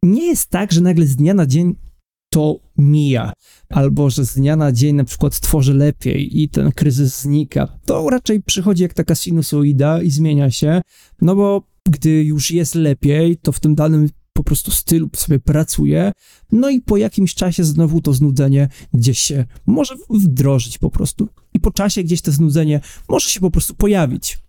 Nie 0.04 0.26
jest 0.26 0.50
tak, 0.50 0.72
że 0.72 0.82
nagle 0.82 1.06
z 1.06 1.16
dnia 1.16 1.34
na 1.34 1.46
dzień 1.46 1.76
to 2.34 2.60
mija, 2.78 3.34
albo 3.70 4.10
że 4.10 4.26
z 4.26 4.36
dnia 4.36 4.56
na 4.56 4.72
dzień 4.72 4.96
na 4.96 5.04
przykład 5.04 5.40
tworzy 5.40 5.74
lepiej 5.74 6.42
i 6.42 6.50
ten 6.50 6.72
kryzys 6.72 7.22
znika. 7.22 7.80
To 7.86 8.10
raczej 8.10 8.44
przychodzi 8.44 8.84
jak 8.84 8.94
taka 8.94 9.16
sinusoida 9.16 10.02
i 10.02 10.10
zmienia 10.10 10.52
się, 10.52 10.82
no 11.22 11.36
bo 11.36 11.64
gdy 11.90 12.24
już 12.24 12.52
jest 12.52 12.76
lepiej, 12.76 13.38
to 13.38 13.52
w 13.52 13.60
tym 13.60 13.76
danym 13.76 14.10
po 14.42 14.46
prostu 14.46 14.72
stylu 14.72 15.10
sobie 15.16 15.40
pracuje, 15.40 16.12
no 16.52 16.70
i 16.70 16.82
po 16.82 16.98
jakimś 16.98 17.36
czasie 17.36 17.64
znowu 17.64 18.02
to 18.02 18.14
znudzenie 18.14 18.70
gdzieś 18.94 19.20
się 19.20 19.46
może 19.66 19.96
wdrożyć 20.10 20.78
po 20.78 20.90
prostu. 20.90 21.28
I 21.54 21.60
po 21.60 21.72
czasie 21.72 22.04
gdzieś 22.04 22.22
to 22.22 22.32
znudzenie 22.32 22.82
może 23.10 23.30
się 23.30 23.40
po 23.40 23.52
prostu 23.52 23.76
pojawić. 23.76 24.40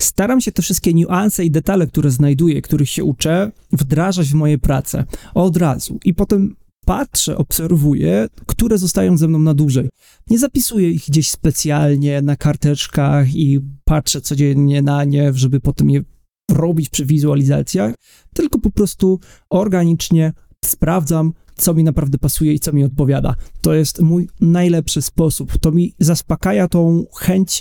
Staram 0.00 0.40
się 0.40 0.52
te 0.52 0.62
wszystkie 0.62 0.94
niuanse 0.94 1.44
i 1.44 1.50
detale, 1.50 1.86
które 1.86 2.10
znajduję, 2.10 2.62
których 2.62 2.90
się 2.90 3.04
uczę, 3.04 3.52
wdrażać 3.72 4.28
w 4.28 4.34
moje 4.34 4.58
prace 4.58 5.04
od 5.34 5.56
razu. 5.56 5.98
I 6.04 6.14
potem 6.14 6.56
patrzę, 6.86 7.36
obserwuję, 7.36 8.28
które 8.46 8.78
zostają 8.78 9.16
ze 9.16 9.28
mną 9.28 9.38
na 9.38 9.54
dłużej. 9.54 9.88
Nie 10.30 10.38
zapisuję 10.38 10.90
ich 10.90 11.04
gdzieś 11.08 11.30
specjalnie 11.30 12.22
na 12.22 12.36
karteczkach 12.36 13.34
i 13.34 13.60
patrzę 13.84 14.20
codziennie 14.20 14.82
na 14.82 15.04
nie, 15.04 15.32
żeby 15.34 15.60
potem 15.60 15.90
je 15.90 16.02
robić 16.50 16.88
przy 16.88 17.06
wizualizacjach, 17.06 17.94
tylko 18.34 18.58
po 18.58 18.70
prostu 18.70 19.20
organicznie 19.50 20.32
sprawdzam, 20.64 21.32
co 21.56 21.74
mi 21.74 21.84
naprawdę 21.84 22.18
pasuje 22.18 22.54
i 22.54 22.60
co 22.60 22.72
mi 22.72 22.84
odpowiada. 22.84 23.34
To 23.60 23.74
jest 23.74 24.00
mój 24.00 24.28
najlepszy 24.40 25.02
sposób. 25.02 25.58
To 25.58 25.72
mi 25.72 25.94
zaspokaja 25.98 26.68
tą 26.68 27.04
chęć 27.16 27.60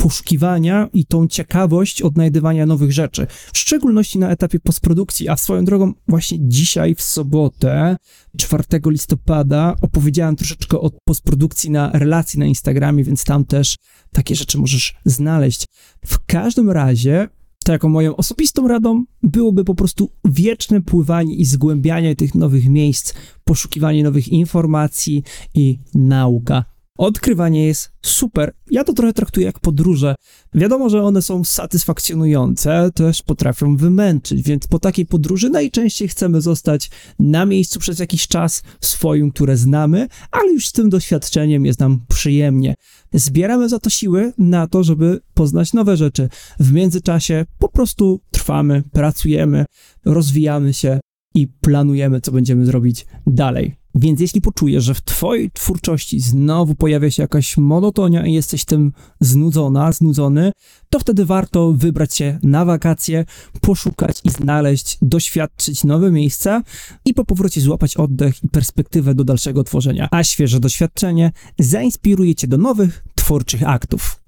poszukiwania 0.00 0.88
i 0.92 1.06
tą 1.06 1.26
ciekawość 1.26 2.02
odnajdywania 2.02 2.66
nowych 2.66 2.92
rzeczy, 2.92 3.26
w 3.52 3.58
szczególności 3.58 4.18
na 4.18 4.30
etapie 4.30 4.60
postprodukcji. 4.60 5.28
A 5.28 5.36
swoją 5.36 5.64
drogą, 5.64 5.92
właśnie 6.08 6.38
dzisiaj 6.40 6.94
w 6.94 7.02
sobotę, 7.02 7.96
4 8.36 8.64
listopada, 8.86 9.74
opowiedziałem 9.82 10.36
troszeczkę 10.36 10.80
o 10.80 10.90
postprodukcji 11.04 11.70
na 11.70 11.90
relacji 11.94 12.38
na 12.38 12.46
Instagramie, 12.46 13.04
więc 13.04 13.24
tam 13.24 13.44
też 13.44 13.76
takie 14.12 14.34
rzeczy 14.34 14.58
możesz 14.58 14.94
znaleźć. 15.04 15.64
W 16.06 16.26
każdym 16.26 16.70
razie, 16.70 17.28
taką 17.72 17.88
moją 17.88 18.16
osobistą 18.16 18.68
radą 18.68 19.04
byłoby 19.22 19.64
po 19.64 19.74
prostu 19.74 20.10
wieczne 20.24 20.82
pływanie 20.82 21.34
i 21.34 21.44
zgłębianie 21.44 22.16
tych 22.16 22.34
nowych 22.34 22.68
miejsc, 22.68 23.14
poszukiwanie 23.44 24.04
nowych 24.04 24.28
informacji 24.28 25.22
i 25.54 25.78
nauka 25.94 26.77
Odkrywanie 26.98 27.66
jest 27.66 27.92
super. 28.02 28.52
Ja 28.70 28.84
to 28.84 28.92
trochę 28.92 29.12
traktuję 29.12 29.46
jak 29.46 29.60
podróże. 29.60 30.14
Wiadomo, 30.54 30.88
że 30.88 31.02
one 31.02 31.22
są 31.22 31.44
satysfakcjonujące, 31.44 32.90
też 32.94 33.22
potrafią 33.22 33.76
wymęczyć, 33.76 34.42
więc 34.42 34.66
po 34.66 34.78
takiej 34.78 35.06
podróży 35.06 35.50
najczęściej 35.50 36.08
chcemy 36.08 36.40
zostać 36.40 36.90
na 37.18 37.46
miejscu 37.46 37.80
przez 37.80 37.98
jakiś 37.98 38.28
czas 38.28 38.62
swoim, 38.80 39.30
które 39.30 39.56
znamy, 39.56 40.08
ale 40.30 40.52
już 40.52 40.66
z 40.66 40.72
tym 40.72 40.90
doświadczeniem 40.90 41.66
jest 41.66 41.80
nam 41.80 42.00
przyjemnie. 42.08 42.74
Zbieramy 43.12 43.68
za 43.68 43.78
to 43.78 43.90
siły 43.90 44.32
na 44.38 44.66
to, 44.66 44.84
żeby 44.84 45.20
poznać 45.34 45.72
nowe 45.72 45.96
rzeczy. 45.96 46.28
W 46.60 46.72
międzyczasie 46.72 47.46
po 47.58 47.68
prostu 47.68 48.20
trwamy, 48.30 48.82
pracujemy, 48.92 49.64
rozwijamy 50.04 50.74
się 50.74 51.00
i 51.34 51.48
planujemy, 51.48 52.20
co 52.20 52.32
będziemy 52.32 52.66
zrobić 52.66 53.06
dalej. 53.26 53.76
Więc 53.98 54.20
jeśli 54.20 54.40
poczujesz, 54.40 54.84
że 54.84 54.94
w 54.94 55.00
twojej 55.00 55.50
twórczości 55.50 56.20
znowu 56.20 56.74
pojawia 56.74 57.10
się 57.10 57.22
jakaś 57.22 57.56
monotonia 57.56 58.26
i 58.26 58.32
jesteś 58.32 58.64
tym 58.64 58.92
znudzona, 59.20 59.92
znudzony, 59.92 60.52
to 60.90 60.98
wtedy 60.98 61.24
warto 61.24 61.72
wybrać 61.72 62.16
się 62.16 62.38
na 62.42 62.64
wakacje, 62.64 63.24
poszukać 63.60 64.20
i 64.24 64.30
znaleźć, 64.30 64.98
doświadczyć 65.02 65.84
nowe 65.84 66.10
miejsca 66.10 66.62
i 67.04 67.14
po 67.14 67.24
powrocie 67.24 67.60
złapać 67.60 67.96
oddech 67.96 68.44
i 68.44 68.48
perspektywę 68.48 69.14
do 69.14 69.24
dalszego 69.24 69.64
tworzenia. 69.64 70.08
A 70.10 70.24
świeże 70.24 70.60
doświadczenie 70.60 71.32
zainspiruje 71.58 72.34
cię 72.34 72.46
do 72.46 72.58
nowych, 72.58 73.04
twórczych 73.14 73.68
aktów. 73.68 74.20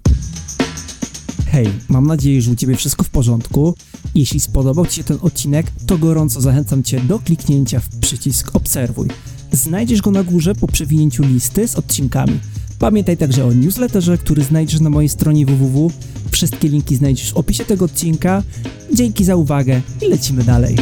Hej, 1.46 1.66
mam 1.88 2.06
nadzieję, 2.06 2.42
że 2.42 2.50
u 2.50 2.56
Ciebie 2.56 2.76
wszystko 2.76 3.04
w 3.04 3.10
porządku. 3.10 3.74
Jeśli 4.14 4.40
spodobał 4.40 4.86
Ci 4.86 4.94
się 4.96 5.04
ten 5.04 5.18
odcinek, 5.22 5.66
to 5.86 5.98
gorąco 5.98 6.40
zachęcam 6.40 6.82
Cię 6.82 7.00
do 7.00 7.18
kliknięcia 7.18 7.80
w 7.80 7.88
przycisk 8.00 8.56
obserwuj. 8.56 9.08
Znajdziesz 9.52 10.02
go 10.02 10.10
na 10.10 10.22
górze 10.22 10.54
po 10.54 10.66
przewinięciu 10.66 11.22
listy 11.22 11.68
z 11.68 11.76
odcinkami. 11.76 12.40
Pamiętaj 12.78 13.16
także 13.16 13.44
o 13.44 13.52
newsletterze, 13.52 14.18
który 14.18 14.44
znajdziesz 14.44 14.80
na 14.80 14.90
mojej 14.90 15.08
stronie 15.08 15.46
www. 15.46 15.90
Wszystkie 16.30 16.68
linki 16.68 16.96
znajdziesz 16.96 17.32
w 17.32 17.36
opisie 17.36 17.64
tego 17.64 17.84
odcinka. 17.84 18.42
Dzięki 18.94 19.24
za 19.24 19.36
uwagę 19.36 19.80
i 20.02 20.08
lecimy 20.08 20.44
dalej. 20.44 20.76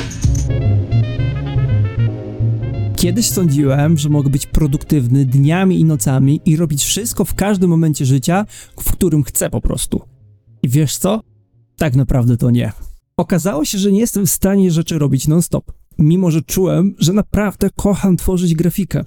Kiedyś 2.97 3.31
sądziłem, 3.31 3.99
że 3.99 4.09
mogę 4.09 4.31
być 4.31 4.47
produktywny 4.47 5.25
dniami 5.25 5.81
i 5.81 5.85
nocami 5.85 6.41
i 6.45 6.57
robić 6.57 6.85
wszystko 6.85 7.25
w 7.25 7.35
każdym 7.35 7.71
momencie 7.71 8.07
życia, 8.07 8.47
w 8.81 8.93
którym 8.93 9.25
chcę 9.25 9.51
po 9.51 9.61
prostu. 9.61 10.01
I 10.63 10.69
wiesz 10.69 10.97
co? 10.97 11.23
Tak 11.77 11.97
naprawdę 11.97 12.37
to 12.37 12.51
nie. 12.51 12.73
Okazało 13.17 13.65
się, 13.65 13.79
że 13.79 13.93
nie 13.93 14.01
jestem 14.01 14.27
w 14.27 14.31
stanie 14.31 14.71
rzeczy 14.71 14.99
robić 14.99 15.29
non-stop 15.29 15.73
mimo 15.99 16.31
że 16.31 16.43
czułem, 16.43 16.95
że 16.99 17.13
naprawdę 17.13 17.71
kocham 17.77 18.17
tworzyć 18.17 18.55
grafikę. 18.55 19.05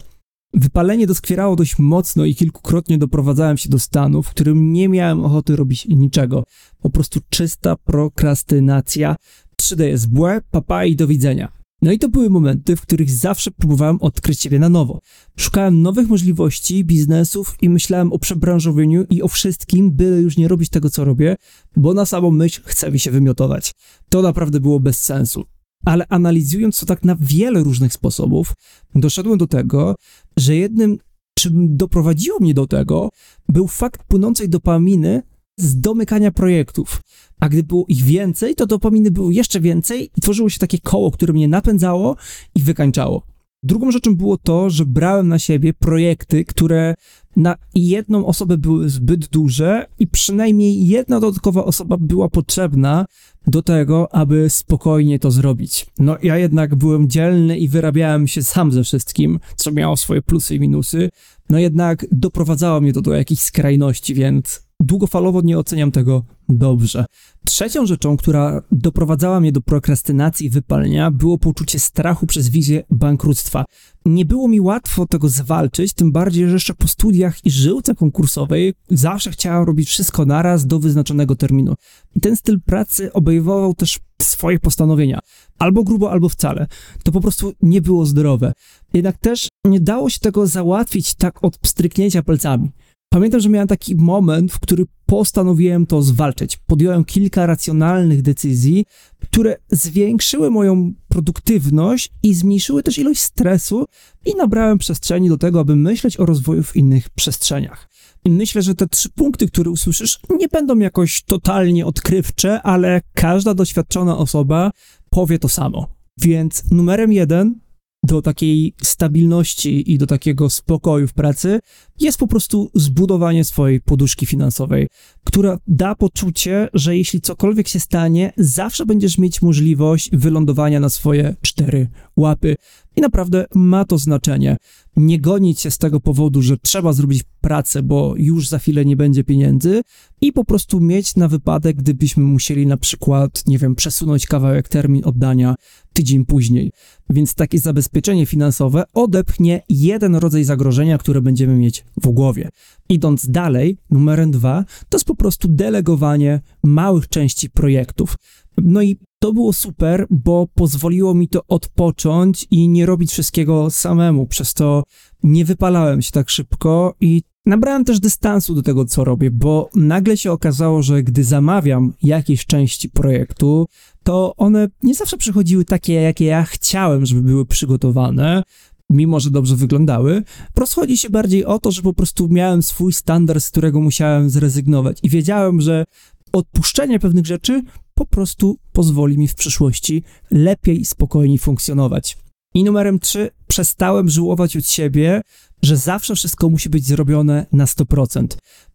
Wypalenie 0.54 1.08
doskwierało 1.08 1.56
dość 1.56 1.80
mocno 1.80 2.26
i 2.26 2.36
kilkukrotnie 2.36 2.98
doprowadzałem 2.98 3.58
się 3.58 3.70
do 3.70 3.80
stanu, 3.80 4.24
w 4.24 4.30
którym 4.30 4.74
nie 4.74 4.90
miałem 4.90 5.26
ochoty 5.26 5.56
robić 5.56 5.88
niczego. 5.88 6.44
Po 6.82 6.90
prostu 6.90 7.20
czysta 7.30 7.76
prokrastynacja. 7.76 9.16
3D 9.62 9.84
jest 9.84 10.10
błe, 10.10 10.42
papa 10.52 10.86
i 10.86 10.96
do 10.96 11.08
widzenia. 11.08 11.52
No 11.82 11.92
i 11.92 12.00
to 12.00 12.10
były 12.10 12.30
momenty, 12.30 12.76
w 12.76 12.82
których 12.82 13.12
zawsze 13.12 13.52
próbowałem 13.52 13.98
odkryć 14.02 14.42
siebie 14.42 14.60
na 14.60 14.70
nowo. 14.70 15.00
Szukałem 15.38 15.82
nowych 15.82 16.08
możliwości, 16.08 16.86
biznesów 16.86 17.56
i 17.62 17.70
myślałem 17.70 18.14
o 18.14 18.20
przebranżowieniu 18.20 19.06
i 19.10 19.22
o 19.22 19.28
wszystkim, 19.28 19.92
byle 19.92 20.22
już 20.22 20.38
nie 20.38 20.48
robić 20.48 20.70
tego, 20.70 20.90
co 20.90 21.06
robię, 21.06 21.36
bo 21.76 21.94
na 21.94 22.06
samą 22.06 22.32
myśl 22.32 22.62
chce 22.66 22.92
mi 22.92 23.00
się 23.00 23.12
wymiotować. 23.12 23.72
To 24.10 24.22
naprawdę 24.22 24.60
było 24.60 24.80
bez 24.80 25.04
sensu 25.04 25.46
ale 25.86 26.06
analizując 26.10 26.80
to 26.80 26.86
tak 26.86 27.06
na 27.06 27.16
wiele 27.20 27.64
różnych 27.64 27.94
sposobów, 27.94 28.54
doszedłem 28.96 29.38
do 29.38 29.48
tego, 29.48 29.96
że 30.38 30.56
jednym, 30.56 30.98
czym 31.34 31.78
doprowadziło 31.78 32.40
mnie 32.40 32.54
do 32.54 32.68
tego, 32.68 33.10
był 33.50 33.68
fakt 33.68 34.04
płynącej 34.04 34.50
dopaminy 34.50 35.22
z 35.58 35.80
domykania 35.80 36.32
projektów. 36.32 37.02
A 37.40 37.50
gdy 37.50 37.64
było 37.64 37.86
ich 37.88 38.04
więcej, 38.04 38.56
to 38.56 38.66
dopaminy 38.66 39.12
było 39.12 39.32
jeszcze 39.32 39.60
więcej 39.60 40.10
i 40.18 40.22
tworzyło 40.22 40.50
się 40.50 40.60
takie 40.60 40.80
koło, 40.80 41.12
które 41.12 41.34
mnie 41.34 41.48
napędzało 41.48 42.16
i 42.56 42.62
wykańczało. 42.62 43.31
Drugą 43.63 43.91
rzeczą 43.91 44.15
było 44.15 44.38
to, 44.38 44.70
że 44.70 44.86
brałem 44.86 45.27
na 45.27 45.39
siebie 45.39 45.74
projekty, 45.74 46.46
które 46.46 46.96
na 47.36 47.56
jedną 47.75 48.25
osobę 48.25 48.58
były 48.58 48.89
zbyt 48.89 49.27
duże 49.27 49.86
i 50.00 50.08
przynajmniej 50.08 50.88
jedna 50.88 51.20
dodatkowa 51.20 51.65
osoba 51.65 51.98
była 52.00 52.30
potrzebna 52.30 53.06
do 53.48 53.62
tego, 53.62 54.15
aby 54.15 54.50
spokojnie 54.50 55.20
to 55.20 55.32
zrobić. 55.32 55.86
No 56.00 56.18
ja 56.24 56.38
jednak 56.38 56.75
byłem 56.75 57.10
dzielny 57.10 57.58
i 57.58 57.68
wyrabiałem 57.68 58.27
się 58.27 58.44
sam 58.44 58.72
ze 58.72 58.84
wszystkim, 58.84 59.39
co 59.56 59.72
miało 59.72 59.98
swoje 59.98 60.22
plusy 60.22 60.56
i 60.56 60.60
minusy, 60.60 61.10
no 61.50 61.60
jednak 61.60 62.06
doprowadzało 62.12 62.82
mnie 62.82 62.94
to 62.94 63.01
do 63.01 63.13
jakichś 63.13 63.41
skrajności, 63.41 64.13
więc 64.13 64.63
długofalowo 64.82 65.42
nie 65.42 65.60
oceniam 65.60 65.92
tego 65.92 66.24
dobrze. 66.50 67.06
Trzecią 67.46 67.86
rzeczą, 67.86 68.18
która 68.18 68.62
doprowadzała 68.72 69.40
mnie 69.40 69.52
do 69.52 69.62
prokrastynacji 69.62 70.48
i 70.48 70.50
wypalenia, 70.50 71.12
było 71.12 71.38
poczucie 71.38 71.80
strachu 71.80 72.28
przez 72.28 72.50
wizję 72.50 72.84
bankructwa. 72.90 73.66
Nie 74.06 74.26
było 74.26 74.48
mi 74.48 74.62
łatwo 74.62 75.06
tego 75.06 75.30
zwalczyć, 75.30 75.94
tym 75.94 76.12
bardziej, 76.12 76.48
że 76.48 76.54
jeszcze 76.54 76.74
po 76.74 76.88
studiach 76.88 77.46
i 77.46 77.52
żyłce 77.52 77.96
konkursowej 77.96 78.74
zawsze 78.90 79.32
chciałem 79.32 79.64
robić 79.64 79.90
wszystko 79.90 80.26
naraz 80.26 80.68
do 80.68 80.80
wyznaczonego 80.80 81.36
terminu. 81.36 81.76
Ten 82.22 82.36
styl 82.36 82.62
pracy 82.62 83.14
obejmował 83.14 83.74
też 83.74 84.00
swoje 84.22 84.60
postanowienia. 84.60 85.20
Albo 85.60 85.84
grubo, 85.84 86.12
albo 86.12 86.30
wcale. 86.30 86.68
To 87.04 87.12
po 87.12 87.22
prostu 87.22 87.54
nie 87.62 87.82
było 87.82 88.06
zdrowe. 88.06 88.54
Jednak 88.94 89.18
też 89.18 89.48
nie 89.66 89.80
dało 89.80 90.10
się 90.10 90.20
tego 90.20 90.48
załatwić 90.48 91.16
tak 91.16 91.44
od 91.44 91.58
pstryknięcia 91.58 92.24
palcami. 92.24 92.72
Pamiętam, 93.13 93.41
że 93.41 93.50
miałem 93.50 93.68
taki 93.68 93.96
moment, 93.96 94.51
w 94.51 94.60
który 94.60 94.86
postanowiłem 95.06 95.86
to 95.86 96.01
zwalczyć. 96.01 96.58
Podjąłem 96.58 97.06
kilka 97.06 97.46
racjonalnych 97.46 98.22
decyzji, 98.22 98.86
które 99.20 99.58
zwiększyły 99.72 100.51
moją 100.51 100.94
produktywność 101.08 102.10
i 102.24 102.34
zmniejszyły 102.34 102.84
też 102.84 102.98
ilość 102.98 103.20
stresu 103.20 103.86
i 104.25 104.36
nabrałem 104.36 104.77
przestrzeni 104.77 105.30
do 105.30 105.38
tego, 105.38 105.60
aby 105.60 105.75
myśleć 105.75 106.20
o 106.20 106.25
rozwoju 106.25 106.63
w 106.63 106.75
innych 106.75 107.10
przestrzeniach. 107.10 107.89
Myślę, 108.25 108.62
że 108.62 108.75
te 108.75 108.88
trzy 108.88 109.10
punkty, 109.10 109.48
które 109.48 109.70
usłyszysz, 109.70 110.20
nie 110.39 110.48
będą 110.48 110.80
jakoś 110.80 111.24
totalnie 111.24 111.86
odkrywcze, 111.86 112.62
ale 112.62 113.01
każda 113.13 113.53
doświadczona 113.53 114.18
osoba 114.18 114.72
powie 115.10 115.39
to 115.39 115.50
samo. 115.50 115.88
Więc 116.18 116.63
numerem 116.72 117.13
jeden 117.13 117.60
do 118.03 118.22
takiej 118.22 118.74
stabilności 118.84 119.91
i 119.91 119.98
do 119.98 120.08
takiego 120.08 120.50
spokoju 120.50 121.08
w 121.08 121.13
pracy 121.13 121.60
jest 122.00 122.17
po 122.17 122.27
prostu 122.27 122.72
zbudowanie 122.74 123.43
swojej 123.46 123.81
poduszki 123.81 124.25
finansowej, 124.25 124.88
która 125.24 125.58
da 125.67 125.96
poczucie, 125.96 126.70
że 126.74 126.98
jeśli 126.98 127.22
cokolwiek 127.22 127.67
się 127.67 127.79
stanie, 127.79 128.34
zawsze 128.38 128.86
będziesz 128.86 129.17
mieć 129.17 129.41
możliwość 129.41 130.10
wylądowania 130.13 130.79
na 130.79 130.89
swoje 130.89 131.36
cztery 131.41 131.88
łapy. 132.17 132.55
I 132.96 133.02
naprawdę 133.02 133.46
ma 133.56 133.86
to 133.86 133.98
znaczenie. 133.98 134.58
Nie 134.96 135.20
gonić 135.20 135.60
się 135.60 135.72
z 135.72 135.78
tego 135.78 136.00
powodu, 136.00 136.42
że 136.42 136.58
trzeba 136.58 136.94
zrobić 136.94 137.24
pracę, 137.42 137.84
bo 137.84 138.14
już 138.18 138.50
za 138.50 138.60
chwilę 138.60 138.86
nie 138.86 138.96
będzie 138.96 139.24
pieniędzy, 139.24 139.82
i 140.22 140.34
po 140.34 140.46
prostu 140.46 140.80
mieć 140.80 141.16
na 141.16 141.28
wypadek, 141.28 141.78
gdybyśmy 141.78 142.24
musieli 142.24 142.68
na 142.68 142.78
przykład, 142.78 143.48
nie 143.48 143.58
wiem, 143.58 143.76
przesunąć 143.76 144.28
kawałek 144.28 144.70
termin 144.70 145.02
oddania 145.06 145.56
tydzień 145.94 146.26
później. 146.26 146.72
Więc 147.10 147.34
takie 147.34 147.60
zabezpieczenie 147.60 148.26
finansowe 148.26 148.84
odepchnie 148.94 149.62
jeden 149.70 150.16
rodzaj 150.16 150.44
zagrożenia, 150.44 150.98
które 150.98 151.22
będziemy 151.22 151.56
mieć 151.56 151.86
w 151.98 152.08
głowie. 152.08 152.50
Idąc 152.90 153.30
dalej, 153.30 153.78
numerem 153.90 154.32
dwa, 154.32 154.66
to 154.90 154.98
jest 154.98 155.06
po 155.06 155.16
prostu 155.16 155.48
delegowanie 155.48 156.42
małych 156.64 157.08
części 157.08 157.50
projektów. 157.50 158.16
No 158.58 158.82
i 158.82 158.98
to 159.22 159.34
było 159.34 159.54
super, 159.54 160.06
bo 160.10 160.48
pozwoliło 160.54 161.13
mi 161.13 161.28
to 161.28 161.42
odpocząć 161.48 162.48
i 162.51 162.70
nie 162.70 162.86
robić 162.86 163.12
wszystkiego 163.12 163.70
samemu. 163.70 164.28
Przez 164.28 164.54
to 164.54 164.84
nie 165.24 165.46
wypalałem 165.46 166.01
się 166.01 166.12
tak 166.12 166.30
szybko 166.30 166.96
i 167.01 167.22
nabrałem 167.46 167.86
też 167.86 168.00
dystansu 168.00 168.56
do 168.56 168.62
tego, 168.62 168.86
co 168.86 169.04
robię, 169.04 169.32
bo 169.32 169.70
nagle 169.75 170.18
się 170.18 170.32
okazało, 170.32 170.82
że 170.82 171.04
gdy 171.04 171.24
zamawiam 171.24 171.94
jakieś 172.04 172.46
części 172.46 172.90
projektu, 172.90 173.66
to 174.04 174.34
one 174.38 174.68
nie 174.84 174.96
zawsze 174.96 175.18
przychodziły 175.18 175.66
takie, 175.66 175.94
jakie 175.94 176.25
ja 176.25 176.44
chciałem, 176.44 177.06
żeby 177.06 177.22
były 177.22 177.46
przygotowane 177.46 178.44
mimo 178.90 179.20
że 179.20 179.32
dobrze 179.32 179.56
wyglądały. 179.56 180.24
Rozchodzi 180.56 180.98
się 180.98 181.10
bardziej 181.10 181.46
o 181.46 181.60
to, 181.60 181.72
że 181.72 181.82
po 181.82 181.94
prostu 181.94 182.30
miałem 182.30 182.63
swój 182.63 182.94
standard, 182.94 183.44
z 183.44 183.50
którego 183.50 183.82
musiałem 183.82 184.30
zrezygnować 184.30 185.00
i 185.04 185.10
wiedziałem, 185.10 185.62
że 185.62 185.86
odpuszczenie 186.34 187.00
pewnych 187.00 187.25
rzeczy 187.25 187.63
po 187.94 188.06
prostu 188.06 188.58
pozwoli 188.72 189.18
mi 189.18 189.28
w 189.28 189.36
przyszłości 189.36 190.04
lepiej 190.32 190.82
i 190.82 190.86
spokojniej 190.86 191.38
funkcjonować. 191.38 192.18
I 192.54 192.64
numerem 192.64 193.00
3, 193.00 193.30
przestałem 193.48 194.10
żałować 194.10 194.58
od 194.58 194.66
siebie, 194.66 195.22
że 195.62 195.78
zawsze 195.78 196.16
wszystko 196.16 196.50
musi 196.50 196.70
być 196.70 196.86
zrobione 196.86 197.46
na 197.52 197.66
100%. 197.66 198.28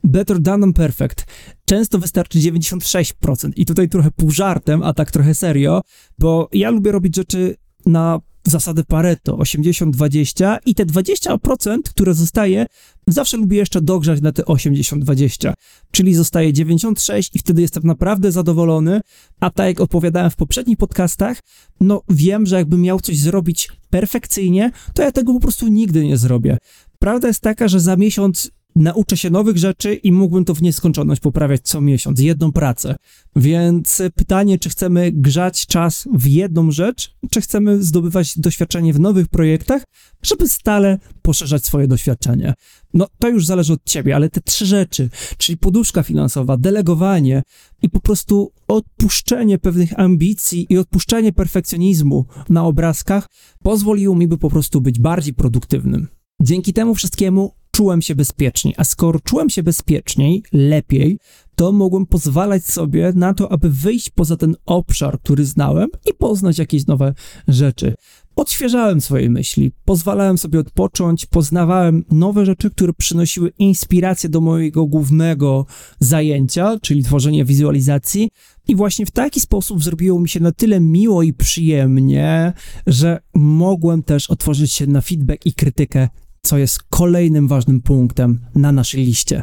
Better 0.05 0.41
done 0.41 0.61
than 0.61 0.73
perfect. 0.73 1.27
Często 1.65 1.99
wystarczy 1.99 2.39
96%. 2.39 3.51
I 3.57 3.67
tutaj 3.67 3.89
trochę 3.89 4.11
pół 4.11 4.31
żartem, 4.31 4.83
a 4.83 4.93
tak 4.93 5.11
trochę 5.11 5.35
serio, 5.35 5.83
bo 6.19 6.49
ja 6.53 6.71
lubię 6.71 6.93
robić 6.93 7.17
rzeczy 7.17 7.57
na 7.87 8.21
zasadę 8.47 8.85
Pareto 8.85 9.37
80-20 9.37 10.59
i 10.67 10.75
te 10.75 10.87
20%, 10.87 11.79
które 11.83 12.15
zostaje, 12.15 12.67
zawsze 13.07 13.37
lubię 13.37 13.57
jeszcze 13.57 13.81
dogrzać 13.81 14.21
na 14.21 14.33
te 14.33 14.43
80-20, 14.43 15.53
czyli 15.91 16.15
zostaje 16.15 16.53
96 16.53 17.31
i 17.35 17.38
wtedy 17.38 17.63
jestem 17.63 17.82
naprawdę 17.82 18.32
zadowolony, 18.32 19.00
a 19.41 19.50
tak 19.50 19.67
jak 19.67 19.80
opowiadałem 19.80 20.30
w 20.30 20.37
poprzednich 20.37 20.78
podcastach, 20.78 21.41
no 21.80 22.02
wiem, 22.09 22.47
że 22.47 22.56
jakbym 22.56 22.82
miał 22.82 23.00
coś 23.00 23.19
zrobić 23.19 23.69
perfekcyjnie, 23.91 24.71
to 24.95 25.02
ja 25.02 25.13
tego 25.13 25.35
po 25.35 25.41
prostu 25.41 25.69
nigdy 25.69 26.04
nie 26.04 26.17
zrobię. 26.17 26.59
Prawda 26.99 27.28
jest 27.28 27.41
taka, 27.41 27.69
że 27.69 27.80
za 27.80 27.97
miesiąc 27.97 28.50
nauczę 28.76 29.17
się 29.17 29.30
nowych 29.30 29.56
rzeczy 29.56 29.95
i 29.95 30.12
mógłbym 30.12 30.45
to 30.45 30.54
w 30.54 30.62
nieskończoność 30.62 31.21
poprawiać 31.21 31.60
co 31.65 31.80
miesiąc, 31.80 32.21
jedną 32.21 32.52
pracę. 32.52 32.97
Więc 33.36 34.02
pytanie, 34.15 34.58
czy 34.58 34.69
chcemy 34.69 35.12
grzać 35.12 35.67
czas 35.67 36.08
w 36.15 36.26
jedną 36.26 36.71
rzecz, 36.71 37.17
czy 37.30 37.41
chcemy 37.41 37.82
zdobywać 37.82 38.39
doświadczenie 38.39 38.93
w 38.93 39.00
nowych 39.00 39.28
projektach, 39.28 39.82
żeby 40.23 40.49
stale 40.49 40.99
poszerzać 41.23 41.65
swoje 41.65 41.89
doświadczenie. 41.89 42.54
No 42.95 43.06
to 43.19 43.28
już 43.28 43.47
zależy 43.47 43.73
od 43.73 43.84
ciebie, 43.84 44.17
ale 44.17 44.30
te 44.30 44.41
trzy 44.41 44.67
rzeczy, 44.67 45.10
czyli 45.36 45.58
poduszka 45.58 46.02
finansowa, 46.02 46.56
delegowanie 46.56 47.43
i 47.82 47.91
po 47.91 48.00
prostu 48.00 48.52
odpuszczenie 48.69 49.58
pewnych 49.58 50.00
ambicji 50.00 50.67
i 50.71 50.78
odpuszczenie 50.78 51.32
perfekcjonizmu 51.32 52.26
na 52.49 52.65
obrazkach 52.65 53.26
pozwoliło 53.62 54.17
mi 54.17 54.28
by 54.28 54.39
po 54.39 54.50
prostu 54.50 54.80
być 54.80 54.99
bardziej 54.99 55.34
produktywnym. 55.34 56.08
Dzięki 56.41 56.73
temu 56.73 56.95
wszystkiemu 56.95 57.52
czułem 57.76 58.02
się 58.02 58.15
bezpieczniej. 58.15 58.75
A 58.76 58.84
skoro 58.84 59.21
czułem 59.21 59.50
się 59.50 59.62
bezpieczniej, 59.62 60.43
lepiej, 60.52 61.19
to 61.54 61.73
mogłem 61.73 62.06
pozwalać 62.06 62.65
sobie 62.65 63.12
na 63.15 63.34
to, 63.34 63.52
aby 63.52 63.71
wyjść 63.71 64.10
poza 64.10 64.36
ten 64.36 64.56
obszar, 64.67 65.21
który 65.21 65.45
znałem 65.45 65.89
i 66.06 66.15
poznać 66.15 66.58
jakieś 66.58 66.86
nowe 66.86 67.15
rzeczy. 67.49 67.95
Odświeżałem 68.36 69.00
swoje 69.00 69.30
myśli, 69.30 69.73
pozwalałem 69.84 70.39
sobie 70.39 70.60
odpocząć, 70.60 71.26
poznawałem 71.26 72.04
nowe 72.10 72.47
rzeczy, 72.47 72.71
które 72.71 72.93
przynosiły 72.93 73.52
inspirację 73.58 74.30
do 74.30 74.41
mojego 74.41 74.86
głównego 74.86 75.67
zajęcia, 76.00 76.76
czyli 76.82 77.02
tworzenia 77.02 77.45
wizualizacji. 77.45 78.28
I 78.69 78.76
właśnie 78.76 79.06
w 79.06 79.10
taki 79.10 79.41
sposób 79.41 79.84
zrobiło 79.84 80.21
mi 80.21 80.28
się 80.28 80.41
na 80.41 80.52
tyle 80.52 80.80
miło 80.80 81.23
i 81.23 81.32
przyjemnie, 81.32 82.52
że 82.86 83.19
mogłem 83.34 84.02
też 84.02 84.30
otworzyć 84.30 84.73
się 84.73 84.86
na 84.86 85.00
feedback 85.00 85.47
i 85.47 85.54
krytykę 85.54 86.08
co 86.47 86.59
jest 86.59 86.82
kolejnym 86.82 87.49
ważnym 87.49 87.80
punktem 87.80 88.41
na 88.54 88.73
naszej 88.73 89.04
liście. 89.04 89.43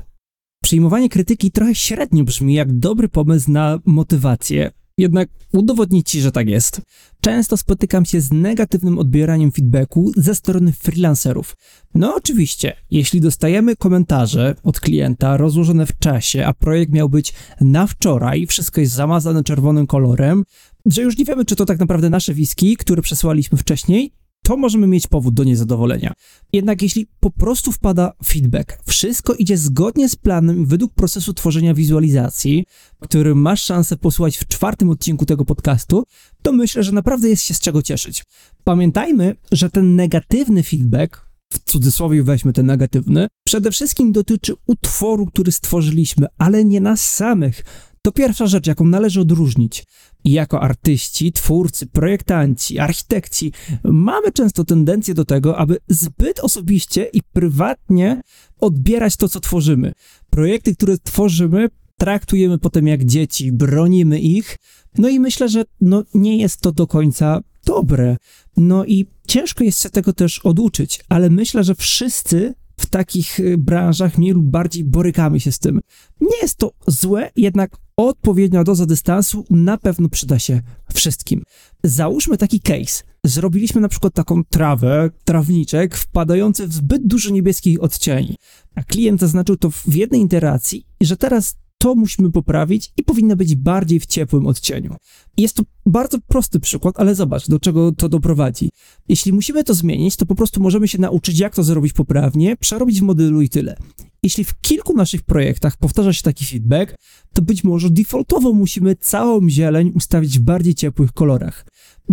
Przyjmowanie 0.64 1.10
krytyki 1.10 1.52
trochę 1.52 1.76
średnio 1.76 2.24
brzmi 2.24 2.54
jak 2.54 2.74
dobry 2.80 3.10
pomysł 3.10 3.52
na 3.52 3.80
motywację, 3.86 4.72
jednak 4.98 5.30
udowodnić 5.54 6.10
ci, 6.10 6.22
że 6.22 6.32
tak 6.32 6.50
jest. 6.50 6.82
Często 7.22 7.58
spotykam 7.58 8.06
się 8.06 8.22
z 8.22 8.32
negatywnym 8.32 8.98
odbieraniem 8.98 9.52
feedbacku 9.52 10.12
ze 10.16 10.36
strony 10.36 10.72
freelancerów. 10.72 11.58
No 11.96 12.16
oczywiście, 12.16 12.76
jeśli 12.92 13.22
dostajemy 13.22 13.76
komentarze 13.76 14.56
od 14.64 14.80
klienta 14.80 15.38
rozłożone 15.38 15.86
w 15.86 16.00
czasie, 16.00 16.46
a 16.46 16.54
projekt 16.54 16.92
miał 16.92 17.10
być 17.10 17.34
na 17.62 17.88
wczoraj, 17.88 18.48
wszystko 18.48 18.82
jest 18.82 18.94
zamazane 18.94 19.44
czerwonym 19.44 19.88
kolorem, 19.88 20.44
że 20.86 21.02
już 21.02 21.18
nie 21.18 21.26
wiemy, 21.26 21.46
czy 21.46 21.56
to 21.56 21.66
tak 21.66 21.80
naprawdę 21.80 22.10
nasze 22.10 22.34
wiski, 22.34 22.78
które 22.78 23.02
przesłaliśmy 23.02 23.58
wcześniej, 23.58 24.14
to 24.44 24.58
możemy 24.58 24.88
mieć 24.88 25.08
powód 25.08 25.34
do 25.34 25.44
niezadowolenia. 25.44 26.14
Jednak 26.54 26.82
jeśli 26.82 27.08
po 27.20 27.32
prostu 27.32 27.72
wpada 27.72 28.14
feedback, 28.26 28.78
wszystko 28.86 29.34
idzie 29.34 29.58
zgodnie 29.58 30.10
z 30.10 30.16
planem 30.16 30.66
według 30.66 30.94
procesu 30.94 31.34
tworzenia 31.34 31.74
wizualizacji, 31.74 32.66
który 33.00 33.36
masz 33.36 33.64
szansę 33.64 33.98
posłuchać 33.98 34.38
w 34.38 34.48
czwartym 34.48 34.90
odcinku 34.90 35.26
tego 35.26 35.46
podcastu, 35.46 36.04
to 36.42 36.52
myślę, 36.52 36.84
że 36.84 36.92
naprawdę 36.92 37.30
jest 37.30 37.44
się 37.44 37.54
z 37.54 37.60
czego 37.60 37.82
cieszyć. 37.82 38.24
Pamiętajmy, 38.64 39.36
że 39.52 39.70
ten 39.70 39.96
negatywny 39.96 40.64
feedback, 40.64 41.34
w 41.54 41.60
cudzysłowie 41.60 42.24
weźmy 42.24 42.54
ten 42.54 42.66
negatywny, 42.66 43.28
przede 43.46 43.72
wszystkim 43.72 44.12
dotyczy 44.12 44.54
utworu, 44.68 45.26
który 45.26 45.52
stworzyliśmy, 45.52 46.28
ale 46.38 46.66
nie 46.66 46.82
nas 46.82 47.10
samych. 47.12 47.64
To 48.06 48.12
pierwsza 48.12 48.48
rzecz, 48.48 48.68
jaką 48.68 48.86
należy 48.86 49.22
odróżnić. 49.22 49.86
Jako 50.26 50.62
artyści, 50.62 51.32
twórcy, 51.32 51.88
projektanci, 51.88 52.80
architekci 52.80 53.52
mamy 53.84 54.32
często 54.32 54.64
tendencję 54.64 55.14
do 55.14 55.26
tego, 55.26 55.58
aby 55.58 55.78
zbyt 55.88 56.40
osobiście 56.40 57.04
i 57.04 57.22
prywatnie 57.34 58.22
odbierać 58.60 59.18
to, 59.18 59.30
co 59.30 59.40
tworzymy. 59.40 59.94
Projekty, 60.30 60.76
które 60.76 60.98
tworzymy, 60.98 61.70
traktujemy 61.98 62.58
potem 62.58 62.88
jak 62.88 63.06
dzieci, 63.06 63.52
bronimy 63.52 64.20
ich. 64.20 64.58
No 64.98 65.10
i 65.10 65.20
myślę, 65.20 65.50
że 65.50 65.64
no, 65.82 66.04
nie 66.14 66.38
jest 66.38 66.62
to 66.62 66.72
do 66.72 66.88
końca 66.88 67.42
dobre. 67.66 68.18
No 68.58 68.86
i 68.86 69.06
ciężko 69.28 69.64
jest 69.64 69.84
się 69.84 69.90
tego 69.90 70.14
też 70.14 70.40
oduczyć, 70.40 71.00
ale 71.10 71.30
myślę, 71.30 71.64
że 71.64 71.76
wszyscy 71.76 72.54
w 72.78 72.86
takich 72.86 73.40
y, 73.40 73.58
branżach 73.58 74.18
mniej 74.18 74.32
lub 74.32 74.46
bardziej 74.46 74.84
borykamy 74.84 75.40
się 75.40 75.52
z 75.52 75.60
tym. 75.60 75.82
Nie 76.22 76.38
jest 76.42 76.58
to 76.58 76.72
złe, 76.88 77.32
jednak 77.36 77.78
odpowiednia 77.98 78.64
doza 78.64 78.86
dystansu 78.86 79.46
na 79.50 79.78
pewno 79.78 80.10
przyda 80.10 80.40
się 80.40 80.62
wszystkim. 80.94 81.44
Załóżmy 81.84 82.38
taki 82.38 82.60
case. 82.60 83.04
Zrobiliśmy 83.26 83.82
na 83.82 83.90
przykład 83.90 84.14
taką 84.14 84.44
trawę, 84.44 85.10
trawniczek 85.24 85.96
wpadający 85.98 86.68
w 86.68 86.74
zbyt 86.74 87.08
dużo 87.08 87.30
niebieskich 87.30 87.84
odcieni, 87.84 88.36
a 88.76 88.84
klient 88.84 89.20
zaznaczył 89.20 89.58
to 89.58 89.72
w 89.72 89.94
jednej 89.94 90.22
iteracji, 90.22 90.86
że 91.02 91.18
teraz 91.18 91.56
to 91.84 91.96
musimy 91.96 92.32
poprawić 92.32 92.94
i 92.98 93.04
powinno 93.04 93.36
być 93.36 93.56
bardziej 93.56 94.00
w 94.00 94.06
ciepłym 94.06 94.48
odcieniu. 94.48 94.96
Jest 95.38 95.56
to 95.56 95.64
bardzo 95.86 96.18
prosty 96.28 96.60
przykład, 96.60 97.00
ale 97.00 97.16
zobacz, 97.16 97.48
do 97.48 97.60
czego 97.60 97.92
to 97.92 98.10
doprowadzi. 98.10 98.70
Jeśli 99.10 99.34
musimy 99.34 99.64
to 99.64 99.74
zmienić, 99.74 100.16
to 100.16 100.26
po 100.26 100.36
prostu 100.36 100.62
możemy 100.62 100.88
się 100.88 100.98
nauczyć, 100.98 101.40
jak 101.40 101.56
to 101.56 101.64
zrobić 101.64 101.94
poprawnie, 101.94 102.58
przerobić 102.58 103.00
w 103.00 103.04
modelu 103.04 103.42
i 103.42 103.50
tyle. 103.50 103.76
Jeśli 104.24 104.44
w 104.44 104.62
kilku 104.62 104.94
naszych 104.94 105.22
projektach 105.22 105.78
powtarza 105.78 106.14
się 106.14 106.24
taki 106.24 106.46
feedback, 106.46 106.96
to 107.34 107.42
być 107.42 107.64
może 107.64 107.90
defaultowo 107.90 108.54
musimy 108.54 108.96
całą 108.96 109.50
zieleń 109.50 109.92
ustawić 109.96 110.40
w 110.40 110.42
bardziej 110.42 110.76
ciepłych 110.76 111.12
kolorach. 111.12 111.66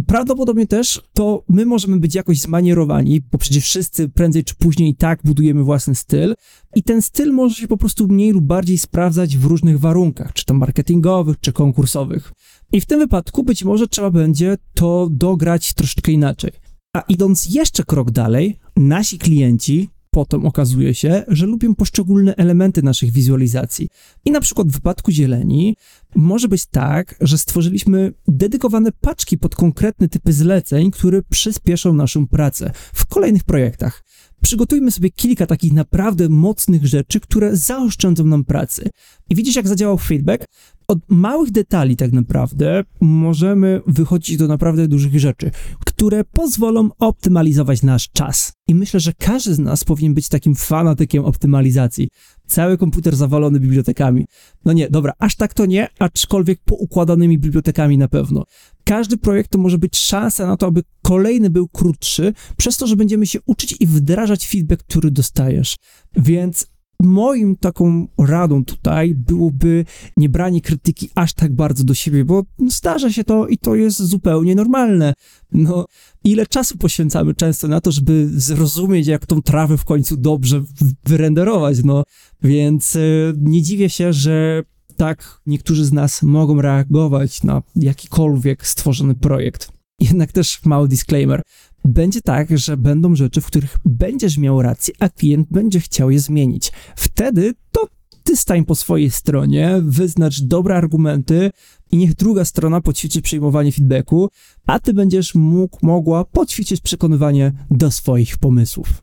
Prawdopodobnie 0.07 0.67
też 0.67 1.03
to 1.13 1.45
my 1.49 1.67
możemy 1.67 1.97
być 1.97 2.15
jakoś 2.15 2.41
zmanierowani, 2.41 3.21
bo 3.33 3.39
przecież 3.39 3.65
wszyscy 3.65 4.09
prędzej 4.09 4.45
czy 4.45 4.55
później 4.55 4.91
i 4.91 4.95
tak 4.95 5.21
budujemy 5.25 5.65
własny 5.65 5.95
styl 5.95 6.35
i 6.77 6.83
ten 6.83 7.03
styl 7.03 7.33
może 7.33 7.55
się 7.55 7.69
po 7.69 7.77
prostu 7.77 8.09
mniej 8.09 8.33
lub 8.33 8.45
bardziej 8.45 8.79
sprawdzać 8.79 9.37
w 9.37 9.45
różnych 9.45 9.81
warunkach, 9.81 10.33
czy 10.33 10.45
to 10.45 10.55
marketingowych, 10.55 11.41
czy 11.41 11.53
konkursowych. 11.53 12.33
I 12.73 12.81
w 12.81 12.87
tym 12.87 12.99
wypadku 12.99 13.43
być 13.43 13.65
może 13.65 13.89
trzeba 13.89 14.11
będzie 14.11 14.57
to 14.75 15.09
dograć 15.11 15.73
troszeczkę 15.73 16.13
inaczej. 16.13 16.53
A 16.97 17.01
idąc 17.01 17.55
jeszcze 17.55 17.85
krok 17.85 18.11
dalej, 18.11 18.59
nasi 18.77 19.19
klienci 19.19 19.89
potem 20.11 20.47
okazuje 20.47 20.95
się, 20.95 21.25
że 21.29 21.47
lubią 21.47 21.75
poszczególne 21.75 22.37
elementy 22.37 22.83
naszych 22.83 23.13
wizualizacji. 23.13 23.89
I 24.25 24.31
na 24.31 24.41
przykład 24.41 24.69
w 24.69 24.73
wypadku 24.73 25.11
zieleni 25.11 25.77
może 26.15 26.49
być 26.49 26.67
tak, 26.67 27.15
że 27.21 27.39
stworzyliśmy 27.39 28.13
dedykowane 28.29 28.93
paczki 29.01 29.39
pod 29.39 29.57
konkretne 29.57 30.09
typy 30.09 30.33
zleceń, 30.33 30.91
które 30.91 31.23
przyspieszą 31.23 31.95
naszą 31.95 32.27
pracę 32.27 32.73
w 32.93 33.07
kolejnych 33.07 33.45
projektach. 33.45 34.05
Przygotujmy 34.43 34.91
sobie 34.91 35.11
kilka 35.11 35.47
takich 35.47 35.73
naprawdę 35.73 36.29
mocnych 36.29 36.87
rzeczy, 36.87 37.21
które 37.21 37.57
zaoszczędzą 37.57 38.25
nam 38.25 38.45
pracy. 38.45 38.91
I 39.31 39.35
widzisz, 39.35 39.57
jak 39.57 39.69
zadziałał 39.69 39.99
feedback? 39.99 40.45
Od 40.89 40.99
małych 41.09 41.51
detali, 41.51 41.97
tak 41.97 42.13
naprawdę, 42.13 42.85
możemy 43.01 43.81
wychodzić 43.87 44.37
do 44.37 44.49
naprawdę 44.49 44.89
dużych 44.89 45.21
rzeczy, 45.21 45.51
które 45.87 46.25
pozwolą 46.25 46.89
optymalizować 46.99 47.83
nasz 47.83 48.11
czas. 48.11 48.53
I 48.69 48.75
myślę, 48.75 49.01
że 49.01 49.13
każdy 49.13 49.55
z 49.55 49.59
nas 49.59 49.85
powinien 49.85 50.15
być 50.15 50.29
takim 50.29 50.55
fanatykiem 50.55 51.25
optymalizacji. 51.25 52.09
Cały 52.47 52.79
komputer 52.79 53.17
zawalony 53.17 53.61
bibliotekami. 53.61 54.27
No 54.65 54.73
nie, 54.73 54.91
dobra, 54.91 55.13
aż 55.19 55.37
tak 55.37 55.55
to 55.55 55.67
nie, 55.67 55.89
aczkolwiek 55.99 56.61
poukładanymi 56.65 57.39
bibliotekami 57.39 57.99
na 57.99 58.09
pewno. 58.09 58.45
Każdy 58.85 59.17
projekt 59.17 59.51
to 59.51 59.59
może 59.59 59.79
być 59.79 59.99
szansa 59.99 60.47
na 60.47 60.57
to, 60.57 60.67
aby 60.67 60.83
kolejny 61.03 61.51
był 61.51 61.69
krótszy, 61.69 62.33
przez 62.57 62.77
to, 62.77 62.87
że 62.87 62.97
będziemy 62.97 63.27
się 63.27 63.39
uczyć 63.47 63.77
i 63.81 63.87
wdrażać 63.87 64.49
feedback, 64.49 64.83
który 64.83 65.11
dostajesz. 65.11 65.77
Więc 66.17 66.67
moim 67.03 67.57
taką 67.57 68.09
radą 68.19 68.65
tutaj 68.65 69.15
byłoby 69.15 69.85
nie 70.17 70.29
branie 70.29 70.61
krytyki 70.61 71.11
aż 71.15 71.35
tak 71.35 71.55
bardzo 71.55 71.85
do 71.85 71.95
siebie, 71.95 72.25
bo 72.25 72.43
zdarza 72.69 73.13
się 73.13 73.25
to 73.25 73.47
i 73.47 73.59
to 73.59 73.75
jest 73.75 73.99
zupełnie 73.99 74.55
normalne. 74.55 75.15
No, 75.53 75.87
ile 76.25 76.47
czasu 76.47 76.79
poświęcamy 76.79 77.35
często 77.35 77.69
na 77.69 77.81
to, 77.81 77.93
żeby 77.93 78.29
zrozumieć, 78.41 79.07
jak 79.07 79.27
tą 79.27 79.43
trawę 79.43 79.77
w 79.77 79.85
końcu 79.85 80.17
dobrze 80.17 80.63
wyrenderować, 81.05 81.85
no. 81.85 82.05
Więc 82.43 82.97
y, 82.97 83.33
nie 83.39 83.63
dziwię 83.63 83.91
się, 83.91 84.13
że 84.13 84.63
tak 85.01 85.41
niektórzy 85.47 85.85
z 85.85 85.93
nas 85.93 86.23
mogą 86.23 86.63
reagować 86.63 87.43
na 87.43 87.63
jakikolwiek 87.77 88.67
stworzony 88.67 89.15
projekt. 89.15 89.73
Jednak 90.01 90.33
też 90.33 90.65
mały 90.65 90.89
disclaimer 90.89 91.43
będzie 91.85 92.21
tak, 92.21 92.59
że 92.59 92.77
będą 92.77 93.15
rzeczy, 93.15 93.41
w 93.41 93.47
których 93.47 93.79
będziesz 93.85 94.39
miał 94.39 94.63
rację, 94.63 94.95
a 94.99 95.09
klient 95.09 95.49
będzie 95.51 95.81
chciał 95.81 96.11
je 96.11 96.21
zmienić. 96.21 96.73
Wtedy 96.97 97.55
to 97.73 97.87
ty 98.25 98.37
stań 98.37 98.65
po 98.65 98.75
swojej 98.75 99.11
stronie, 99.11 99.81
wyznacz 99.83 100.41
dobre 100.41 100.77
argumenty 100.77 101.51
i 101.93 101.97
niech 101.97 102.15
druga 102.15 102.45
strona 102.45 102.81
poćwiczy 102.81 103.23
przyjmowanie 103.23 103.73
feedbacku, 103.73 104.29
a 104.67 104.79
ty 104.81 104.95
będziesz 104.95 105.35
mógł, 105.35 105.79
mogła 105.83 106.25
poćwiczyć 106.25 106.81
przekonywanie 106.81 107.53
do 107.71 107.91
swoich 107.91 108.39
pomysłów. 108.39 109.03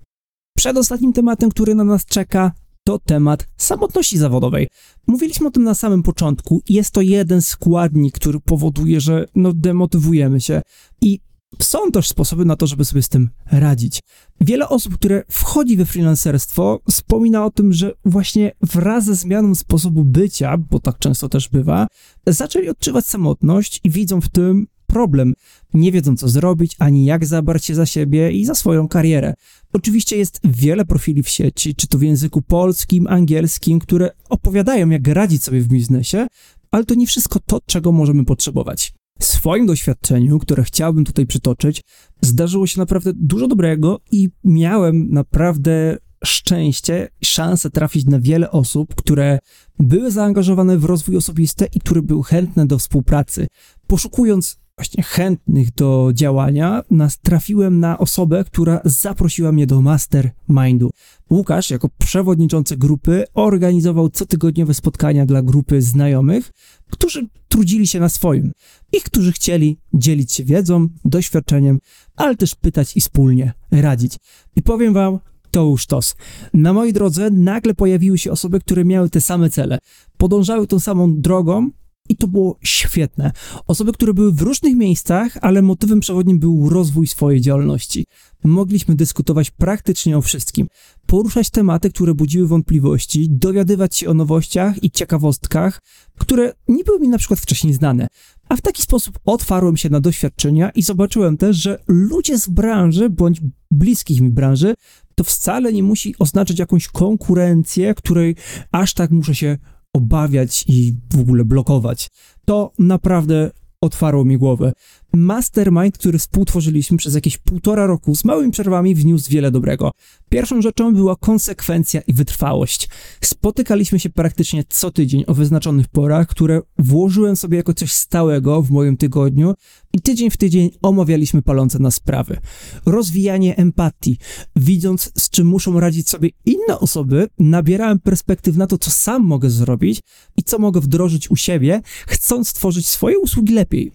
Przedostatnim 0.57 1.13
tematem, 1.13 1.49
który 1.49 1.75
na 1.75 1.83
nas 1.83 2.05
czeka, 2.05 2.51
to 2.87 2.99
temat 2.99 3.47
samotności 3.57 4.17
zawodowej. 4.17 4.67
Mówiliśmy 5.07 5.47
o 5.47 5.51
tym 5.51 5.63
na 5.63 5.73
samym 5.73 6.03
początku. 6.03 6.61
Jest 6.69 6.91
to 6.91 7.01
jeden 7.01 7.41
składnik, 7.41 8.15
który 8.15 8.39
powoduje, 8.39 9.01
że 9.01 9.25
no, 9.35 9.53
demotywujemy 9.53 10.41
się. 10.41 10.61
I 11.01 11.19
są 11.61 11.91
też 11.91 12.07
sposoby 12.07 12.45
na 12.45 12.55
to, 12.55 12.67
żeby 12.67 12.85
sobie 12.85 13.01
z 13.01 13.09
tym 13.09 13.29
radzić. 13.51 13.99
Wiele 14.41 14.69
osób, 14.69 14.95
które 14.95 15.23
wchodzi 15.29 15.77
we 15.77 15.85
freelancerstwo, 15.85 16.79
wspomina 16.89 17.45
o 17.45 17.51
tym, 17.51 17.73
że 17.73 17.93
właśnie 18.05 18.51
wraz 18.61 19.05
ze 19.05 19.15
zmianą 19.15 19.55
sposobu 19.55 20.03
bycia, 20.03 20.57
bo 20.57 20.79
tak 20.79 20.99
często 20.99 21.29
też 21.29 21.49
bywa, 21.49 21.87
zaczęli 22.27 22.69
odczuwać 22.69 23.05
samotność 23.05 23.79
i 23.83 23.89
widzą 23.89 24.21
w 24.21 24.29
tym 24.29 24.67
problem. 24.87 25.33
Nie 25.73 25.91
wiedzą, 25.91 26.15
co 26.15 26.27
zrobić, 26.27 26.75
ani 26.79 27.05
jak 27.05 27.25
zabrać 27.25 27.65
się 27.65 27.75
za 27.75 27.85
siebie 27.85 28.31
i 28.31 28.45
za 28.45 28.55
swoją 28.55 28.87
karierę. 28.87 29.33
Oczywiście 29.73 30.17
jest 30.17 30.39
wiele 30.43 30.85
profili 30.85 31.23
w 31.23 31.29
sieci, 31.29 31.75
czy 31.75 31.87
to 31.87 31.97
w 31.97 32.01
języku 32.01 32.41
polskim, 32.41 33.07
angielskim, 33.07 33.79
które 33.79 34.11
opowiadają, 34.29 34.89
jak 34.89 35.07
radzić 35.07 35.43
sobie 35.43 35.61
w 35.61 35.67
biznesie, 35.67 36.27
ale 36.71 36.85
to 36.85 36.95
nie 36.95 37.07
wszystko 37.07 37.39
to, 37.45 37.59
czego 37.65 37.91
możemy 37.91 38.25
potrzebować 38.25 38.93
swoim 39.19 39.65
doświadczeniu, 39.65 40.39
które 40.39 40.63
chciałbym 40.63 41.05
tutaj 41.05 41.25
przytoczyć, 41.25 41.81
zdarzyło 42.21 42.67
się 42.67 42.79
naprawdę 42.79 43.11
dużo 43.15 43.47
dobrego 43.47 43.99
i 44.11 44.29
miałem 44.43 45.09
naprawdę 45.09 45.97
szczęście, 46.25 47.09
szansę 47.23 47.69
trafić 47.69 48.05
na 48.05 48.19
wiele 48.19 48.51
osób, 48.51 48.95
które 48.95 49.39
były 49.79 50.11
zaangażowane 50.11 50.77
w 50.77 50.85
rozwój 50.85 51.17
osobisty 51.17 51.67
i 51.73 51.79
które 51.79 52.01
były 52.01 52.23
chętne 52.23 52.65
do 52.65 52.79
współpracy. 52.79 53.47
Poszukując 53.87 54.59
właśnie 54.77 55.03
chętnych 55.03 55.73
do 55.73 56.11
działania, 56.13 56.83
trafiłem 57.21 57.79
na 57.79 57.97
osobę, 57.97 58.43
która 58.43 58.81
zaprosiła 58.85 59.51
mnie 59.51 59.67
do 59.67 59.81
mastermindu. 59.81 60.89
Łukasz, 61.29 61.69
jako 61.69 61.89
przewodniczący 61.97 62.77
grupy, 62.77 63.23
organizował 63.33 64.09
cotygodniowe 64.09 64.73
spotkania 64.73 65.25
dla 65.25 65.41
grupy 65.41 65.81
znajomych, 65.81 66.51
którzy 66.91 67.27
trudzili 67.47 67.87
się 67.87 67.99
na 67.99 68.09
swoim 68.09 68.51
i 68.93 69.01
którzy 69.01 69.31
chcieli 69.31 69.79
dzielić 69.93 70.33
się 70.33 70.43
wiedzą, 70.43 70.87
doświadczeniem, 71.05 71.79
ale 72.15 72.35
też 72.35 72.55
pytać 72.55 72.97
i 72.97 73.01
wspólnie 73.01 73.53
radzić. 73.71 74.17
I 74.55 74.61
powiem 74.61 74.93
wam, 74.93 75.19
to 75.51 75.63
już 75.63 75.87
tos. 75.87 76.15
Na 76.53 76.73
mojej 76.73 76.93
drodze 76.93 77.29
nagle 77.29 77.73
pojawiły 77.73 78.17
się 78.17 78.31
osoby, 78.31 78.59
które 78.59 78.85
miały 78.85 79.09
te 79.09 79.21
same 79.21 79.49
cele, 79.49 79.77
podążały 80.17 80.67
tą 80.67 80.79
samą 80.79 81.21
drogą, 81.21 81.69
i 82.09 82.15
to 82.15 82.27
było 82.27 82.57
świetne. 82.63 83.31
Osoby, 83.67 83.93
które 83.93 84.13
były 84.13 84.31
w 84.31 84.41
różnych 84.41 84.75
miejscach, 84.75 85.37
ale 85.41 85.61
motywem 85.61 85.99
przewodnim 85.99 86.39
był 86.39 86.69
rozwój 86.69 87.07
swojej 87.07 87.41
działalności. 87.41 88.05
Mogliśmy 88.43 88.95
dyskutować 88.95 89.51
praktycznie 89.51 90.17
o 90.17 90.21
wszystkim, 90.21 90.67
poruszać 91.05 91.49
tematy, 91.49 91.89
które 91.89 92.13
budziły 92.13 92.47
wątpliwości, 92.47 93.27
dowiadywać 93.29 93.95
się 93.95 94.09
o 94.09 94.13
nowościach 94.13 94.83
i 94.83 94.91
ciekawostkach, 94.91 95.81
które 96.17 96.53
nie 96.67 96.83
były 96.83 96.99
mi 96.99 97.07
na 97.07 97.17
przykład 97.17 97.39
wcześniej 97.39 97.73
znane. 97.73 98.07
A 98.49 98.55
w 98.55 98.61
taki 98.61 98.81
sposób 98.81 99.19
otwarłem 99.25 99.77
się 99.77 99.89
na 99.89 99.99
doświadczenia 99.99 100.69
i 100.69 100.81
zobaczyłem 100.81 101.37
też, 101.37 101.57
że 101.57 101.79
ludzie 101.87 102.37
z 102.37 102.47
branży 102.47 103.09
bądź 103.09 103.41
bliskich 103.71 104.21
mi 104.21 104.29
branży 104.29 104.75
to 105.15 105.23
wcale 105.23 105.73
nie 105.73 105.83
musi 105.83 106.15
oznaczać 106.19 106.59
jakąś 106.59 106.87
konkurencję, 106.87 107.93
której 107.93 108.35
aż 108.71 108.93
tak 108.93 109.11
muszę 109.11 109.35
się 109.35 109.57
obawiać 109.93 110.65
i 110.67 110.93
w 111.13 111.19
ogóle 111.19 111.45
blokować. 111.45 112.09
To 112.45 112.71
naprawdę 112.79 113.51
otwarło 113.81 114.25
mi 114.25 114.37
głowę. 114.37 114.73
Mastermind, 115.17 115.97
który 115.97 116.17
współtworzyliśmy 116.17 116.97
przez 116.97 117.15
jakieś 117.15 117.37
półtora 117.37 117.85
roku 117.87 118.15
z 118.15 118.25
małymi 118.25 118.51
przerwami, 118.51 118.95
wniósł 118.95 119.31
wiele 119.31 119.51
dobrego. 119.51 119.91
Pierwszą 120.29 120.61
rzeczą 120.61 120.93
była 120.93 121.15
konsekwencja 121.15 122.01
i 122.01 122.13
wytrwałość. 122.13 122.89
Spotykaliśmy 123.21 123.99
się 123.99 124.09
praktycznie 124.09 124.63
co 124.69 124.91
tydzień 124.91 125.23
o 125.27 125.33
wyznaczonych 125.33 125.87
porach, 125.87 126.27
które 126.27 126.61
włożyłem 126.77 127.35
sobie 127.35 127.57
jako 127.57 127.73
coś 127.73 127.91
stałego 127.91 128.61
w 128.61 128.71
moim 128.71 128.97
tygodniu 128.97 129.53
i 129.93 130.01
tydzień 130.01 130.29
w 130.29 130.37
tydzień 130.37 130.69
omawialiśmy 130.81 131.41
palące 131.41 131.79
na 131.79 131.91
sprawy. 131.91 132.37
Rozwijanie 132.85 133.57
empatii. 133.57 134.17
Widząc, 134.55 135.11
z 135.15 135.29
czym 135.29 135.47
muszą 135.47 135.79
radzić 135.79 136.09
sobie 136.09 136.29
inne 136.45 136.79
osoby, 136.79 137.27
nabierałem 137.39 137.99
perspektyw 137.99 138.57
na 138.57 138.67
to, 138.67 138.77
co 138.77 138.91
sam 138.91 139.23
mogę 139.23 139.49
zrobić 139.49 139.99
i 140.37 140.43
co 140.43 140.59
mogę 140.59 140.81
wdrożyć 140.81 141.31
u 141.31 141.35
siebie, 141.35 141.81
chcąc 142.07 142.47
stworzyć 142.47 142.87
swoje 142.87 143.19
usługi 143.19 143.53
lepiej 143.53 143.91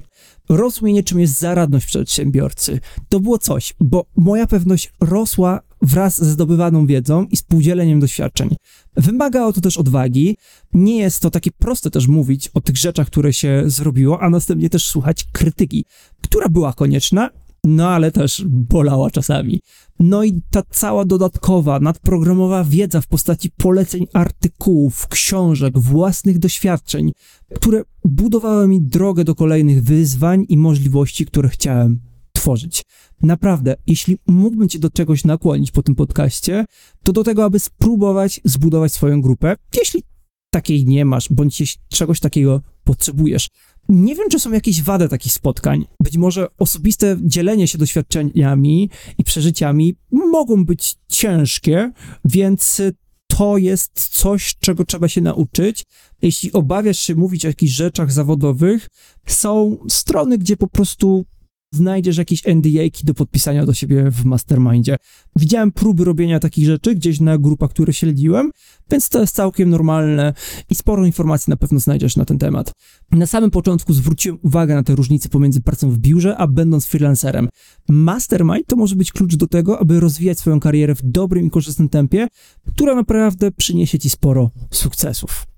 rozumienie, 0.48 1.02
czym 1.02 1.20
jest 1.20 1.38
zaradność 1.38 1.86
przedsiębiorcy. 1.86 2.80
To 3.08 3.20
było 3.20 3.38
coś, 3.38 3.74
bo 3.80 4.04
moja 4.16 4.46
pewność 4.46 4.92
rosła 5.00 5.60
wraz 5.82 6.18
ze 6.18 6.30
zdobywaną 6.30 6.86
wiedzą 6.86 7.26
i 7.30 7.36
współdzieleniem 7.36 8.00
doświadczeń. 8.00 8.56
Wymagało 8.96 9.52
to 9.52 9.60
też 9.60 9.78
odwagi. 9.78 10.36
Nie 10.72 10.98
jest 10.98 11.20
to 11.20 11.30
takie 11.30 11.50
proste 11.50 11.90
też 11.90 12.06
mówić 12.06 12.48
o 12.54 12.60
tych 12.60 12.76
rzeczach, 12.76 13.06
które 13.06 13.32
się 13.32 13.62
zrobiło, 13.66 14.22
a 14.22 14.30
następnie 14.30 14.70
też 14.70 14.86
słuchać 14.86 15.24
krytyki, 15.32 15.84
która 16.22 16.48
była 16.48 16.72
konieczna, 16.72 17.30
no 17.64 17.88
ale 17.88 18.12
też 18.12 18.44
bolała 18.48 19.10
czasami. 19.10 19.60
No 20.00 20.24
i 20.24 20.42
ta 20.50 20.62
cała 20.70 21.04
dodatkowa, 21.04 21.80
nadprogramowa 21.80 22.64
wiedza 22.64 23.00
w 23.00 23.06
postaci 23.06 23.50
poleceń 23.50 24.06
artykułów, 24.12 25.08
książek, 25.08 25.78
własnych 25.78 26.38
doświadczeń, 26.38 27.12
które 27.54 27.82
budowały 28.04 28.68
mi 28.68 28.82
drogę 28.82 29.24
do 29.24 29.34
kolejnych 29.34 29.82
wyzwań 29.82 30.44
i 30.48 30.58
możliwości, 30.58 31.26
które 31.26 31.48
chciałem 31.48 32.00
tworzyć. 32.32 32.82
Naprawdę, 33.22 33.76
jeśli 33.86 34.18
mógłbym 34.26 34.68
cię 34.68 34.78
do 34.78 34.90
czegoś 34.90 35.24
nakłonić 35.24 35.70
po 35.70 35.82
tym 35.82 35.94
podcaście, 35.94 36.64
to 37.02 37.12
do 37.12 37.24
tego, 37.24 37.44
aby 37.44 37.58
spróbować 37.58 38.40
zbudować 38.44 38.92
swoją 38.92 39.20
grupę, 39.20 39.56
jeśli 39.78 40.02
takiej 40.50 40.86
nie 40.86 41.04
masz, 41.04 41.28
bądź 41.32 41.60
jeśli 41.60 41.82
czegoś 41.88 42.20
takiego 42.20 42.60
potrzebujesz. 42.84 43.48
Nie 43.88 44.14
wiem, 44.14 44.28
czy 44.30 44.40
są 44.40 44.52
jakieś 44.52 44.82
wady 44.82 45.08
takich 45.08 45.32
spotkań. 45.32 45.86
Być 46.00 46.16
może 46.16 46.46
osobiste 46.58 47.16
dzielenie 47.22 47.68
się 47.68 47.78
doświadczeniami 47.78 48.90
i 49.18 49.24
przeżyciami 49.24 49.96
mogą 50.10 50.64
być 50.64 50.94
ciężkie, 51.08 51.92
więc 52.24 52.80
to 53.26 53.58
jest 53.58 54.08
coś, 54.08 54.56
czego 54.60 54.84
trzeba 54.84 55.08
się 55.08 55.20
nauczyć. 55.20 55.84
Jeśli 56.22 56.52
obawiasz 56.52 56.98
się 56.98 57.14
mówić 57.14 57.44
o 57.44 57.48
jakichś 57.48 57.72
rzeczach 57.72 58.12
zawodowych, 58.12 58.88
są 59.26 59.76
strony, 59.88 60.38
gdzie 60.38 60.56
po 60.56 60.68
prostu 60.68 61.24
znajdziesz 61.72 62.16
jakieś 62.16 62.42
NDA-ki 62.46 63.04
do 63.04 63.14
podpisania 63.14 63.66
do 63.66 63.74
siebie 63.74 64.10
w 64.10 64.24
mastermindzie. 64.24 64.96
Widziałem 65.36 65.72
próby 65.72 66.04
robienia 66.04 66.40
takich 66.40 66.66
rzeczy 66.66 66.94
gdzieś 66.94 67.20
na 67.20 67.38
grupach, 67.38 67.70
które 67.70 67.92
śledziłem, 67.92 68.50
więc 68.90 69.08
to 69.08 69.20
jest 69.20 69.34
całkiem 69.34 69.70
normalne 69.70 70.34
i 70.70 70.74
sporo 70.74 71.06
informacji 71.06 71.50
na 71.50 71.56
pewno 71.56 71.80
znajdziesz 71.80 72.16
na 72.16 72.24
ten 72.24 72.38
temat. 72.38 72.72
Na 73.10 73.26
samym 73.26 73.50
początku 73.50 73.92
zwróciłem 73.92 74.38
uwagę 74.42 74.74
na 74.74 74.82
te 74.82 74.94
różnice 74.94 75.28
pomiędzy 75.28 75.60
pracą 75.60 75.90
w 75.90 75.98
biurze, 75.98 76.36
a 76.36 76.46
będąc 76.46 76.86
freelancerem. 76.86 77.48
Mastermind 77.88 78.66
to 78.66 78.76
może 78.76 78.96
być 78.96 79.12
klucz 79.12 79.36
do 79.36 79.46
tego, 79.46 79.80
aby 79.80 80.00
rozwijać 80.00 80.38
swoją 80.38 80.60
karierę 80.60 80.94
w 80.94 81.02
dobrym 81.02 81.46
i 81.46 81.50
korzystnym 81.50 81.88
tempie, 81.88 82.28
która 82.74 82.94
naprawdę 82.94 83.50
przyniesie 83.50 83.98
ci 83.98 84.10
sporo 84.10 84.50
sukcesów. 84.70 85.51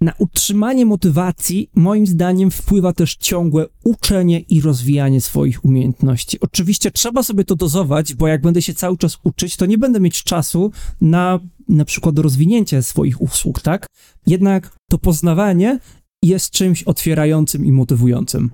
Na 0.00 0.12
utrzymanie 0.18 0.86
motywacji, 0.86 1.70
moim 1.74 2.06
zdaniem, 2.06 2.50
wpływa 2.50 2.92
też 2.92 3.16
ciągłe 3.16 3.66
uczenie 3.84 4.40
i 4.40 4.60
rozwijanie 4.60 5.20
swoich 5.20 5.64
umiejętności. 5.64 6.40
Oczywiście 6.40 6.90
trzeba 6.90 7.22
sobie 7.22 7.44
to 7.44 7.56
dozować, 7.56 8.14
bo 8.14 8.28
jak 8.28 8.42
będę 8.42 8.62
się 8.62 8.74
cały 8.74 8.96
czas 8.96 9.18
uczyć, 9.24 9.56
to 9.56 9.66
nie 9.66 9.78
będę 9.78 10.00
mieć 10.00 10.22
czasu 10.22 10.70
na 11.00 11.40
na 11.68 11.84
przykład 11.84 12.18
rozwinięcie 12.18 12.82
swoich 12.82 13.22
usług, 13.22 13.60
tak? 13.60 13.86
Jednak 14.26 14.76
to 14.90 14.98
poznawanie 14.98 15.78
jest 16.22 16.50
czymś 16.50 16.82
otwierającym 16.82 17.66
i 17.66 17.72
motywującym. 17.72 18.50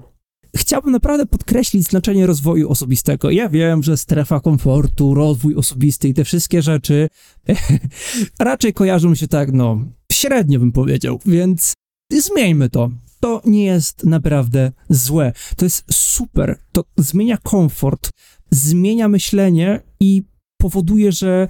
Chciałbym 0.57 0.93
naprawdę 0.93 1.27
podkreślić 1.27 1.85
znaczenie 1.85 2.27
rozwoju 2.27 2.71
osobistego. 2.71 3.31
Ja 3.31 3.49
wiem, 3.49 3.83
że 3.83 3.97
strefa 3.97 4.41
komfortu, 4.41 5.15
rozwój 5.15 5.55
osobisty 5.55 6.09
i 6.09 6.15
te 6.15 6.25
wszystkie 6.25 6.63
rzeczy 6.63 7.09
raczej 8.41 8.73
kojarzą 8.73 9.15
się 9.15 9.29
tak, 9.29 9.53
no, 9.53 9.85
średnio 10.23 10.59
bym 10.59 10.73
powiedział, 10.73 11.21
więc 11.27 11.75
zmieńmy 12.13 12.71
to. 12.71 12.91
To 13.21 13.43
nie 13.45 13.65
jest 13.65 14.05
naprawdę 14.05 14.73
złe. 14.89 15.33
To 15.57 15.65
jest 15.65 15.85
super. 15.93 16.59
To 16.73 16.85
zmienia 16.97 17.37
komfort, 17.37 18.11
zmienia 18.51 19.09
myślenie 19.09 19.81
i 20.01 20.23
powoduje, 20.57 21.13
że 21.13 21.49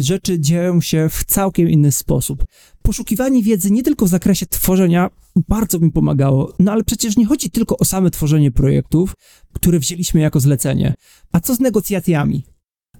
rzeczy 0.00 0.40
dzieją 0.40 0.80
się 0.80 1.08
w 1.08 1.24
całkiem 1.24 1.70
inny 1.70 1.92
sposób. 1.92 2.44
Poszukiwanie 2.82 3.42
wiedzy 3.42 3.70
nie 3.70 3.82
tylko 3.82 4.06
w 4.06 4.08
zakresie 4.08 4.46
tworzenia 4.46 5.10
bardzo 5.48 5.78
mi 5.78 5.92
pomagało, 5.92 6.52
no 6.58 6.72
ale 6.72 6.84
przecież 6.84 7.16
nie 7.16 7.26
chodzi 7.26 7.50
tylko 7.50 7.78
o 7.78 7.84
same 7.84 8.10
tworzenie 8.10 8.50
projektów, 8.50 9.14
które 9.52 9.78
wzięliśmy 9.78 10.20
jako 10.20 10.40
zlecenie. 10.40 10.94
A 11.32 11.40
co 11.40 11.54
z 11.54 11.60
negocjacjami? 11.60 12.44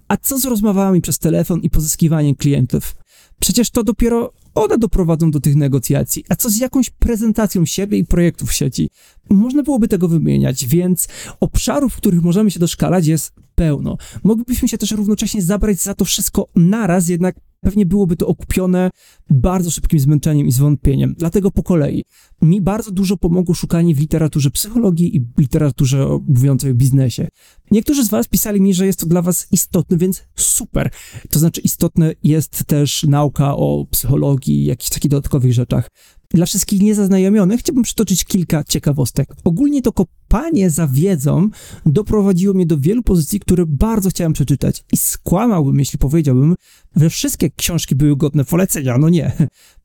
A 0.08 0.16
co 0.16 0.38
z 0.38 0.44
rozmowami 0.44 1.00
przez 1.00 1.18
telefon 1.18 1.60
i 1.60 1.70
pozyskiwaniem 1.70 2.34
klientów? 2.34 3.01
Przecież 3.42 3.70
to 3.70 3.84
dopiero 3.84 4.32
one 4.54 4.78
doprowadzą 4.78 5.30
do 5.30 5.40
tych 5.40 5.56
negocjacji. 5.56 6.24
A 6.28 6.36
co 6.36 6.50
z 6.50 6.58
jakąś 6.58 6.90
prezentacją 6.90 7.66
siebie 7.66 7.98
i 7.98 8.04
projektów 8.04 8.52
sieci? 8.52 8.90
Można 9.30 9.62
byłoby 9.62 9.88
tego 9.88 10.08
wymieniać, 10.08 10.66
więc 10.66 11.08
obszarów, 11.40 11.92
w 11.92 11.96
których 11.96 12.22
możemy 12.22 12.50
się 12.50 12.60
doszkalać 12.60 13.06
jest 13.06 13.32
pełno. 13.54 13.96
Moglibyśmy 14.24 14.68
się 14.68 14.78
też 14.78 14.90
równocześnie 14.90 15.42
zabrać 15.42 15.80
za 15.80 15.94
to 15.94 16.04
wszystko 16.04 16.48
naraz, 16.56 17.08
jednak 17.08 17.34
pewnie 17.62 17.86
byłoby 17.86 18.16
to 18.16 18.26
okupione 18.26 18.90
bardzo 19.30 19.70
szybkim 19.70 20.00
zmęczeniem 20.00 20.46
i 20.46 20.52
zwątpieniem. 20.52 21.14
Dlatego 21.18 21.50
po 21.50 21.62
kolei. 21.62 22.04
Mi 22.42 22.60
bardzo 22.60 22.90
dużo 22.90 23.16
pomogło 23.16 23.54
szukanie 23.54 23.94
w 23.94 23.98
literaturze 23.98 24.50
psychologii 24.50 25.16
i 25.16 25.26
literaturze 25.38 26.18
mówiącej 26.28 26.70
o 26.70 26.74
biznesie. 26.74 27.28
Niektórzy 27.70 28.04
z 28.04 28.08
Was 28.08 28.28
pisali 28.28 28.60
mi, 28.60 28.74
że 28.74 28.86
jest 28.86 29.00
to 29.00 29.06
dla 29.06 29.22
Was 29.22 29.46
istotne, 29.50 29.96
więc 29.96 30.22
super. 30.36 30.90
To 31.30 31.38
znaczy, 31.38 31.60
istotne 31.60 32.14
jest 32.22 32.64
też 32.64 33.02
nauka 33.02 33.56
o 33.56 33.86
psychologii 33.90 34.64
jakichś 34.64 34.90
takich 34.90 35.10
dodatkowych 35.10 35.52
rzeczach. 35.52 35.88
Dla 36.34 36.46
wszystkich 36.46 36.82
niezaznajomionych 36.82 37.60
chciałbym 37.60 37.84
przytoczyć 37.84 38.24
kilka 38.24 38.64
ciekawostek. 38.64 39.34
Ogólnie 39.44 39.82
to 39.82 39.92
kopanie 39.92 40.70
za 40.70 40.86
wiedzą 40.86 41.48
doprowadziło 41.86 42.54
mnie 42.54 42.66
do 42.66 42.78
wielu 42.78 43.02
pozycji, 43.02 43.40
które 43.40 43.66
bardzo 43.66 44.10
chciałem 44.10 44.32
przeczytać 44.32 44.84
i 44.92 44.96
skłamałbym, 44.96 45.78
jeśli 45.78 45.98
powiedziałbym, 45.98 46.54
że 46.96 47.10
wszystkie 47.10 47.50
książki 47.50 47.94
były 47.94 48.16
godne 48.16 48.44
polecenia. 48.44 48.98
No 48.98 49.08
nie. 49.08 49.32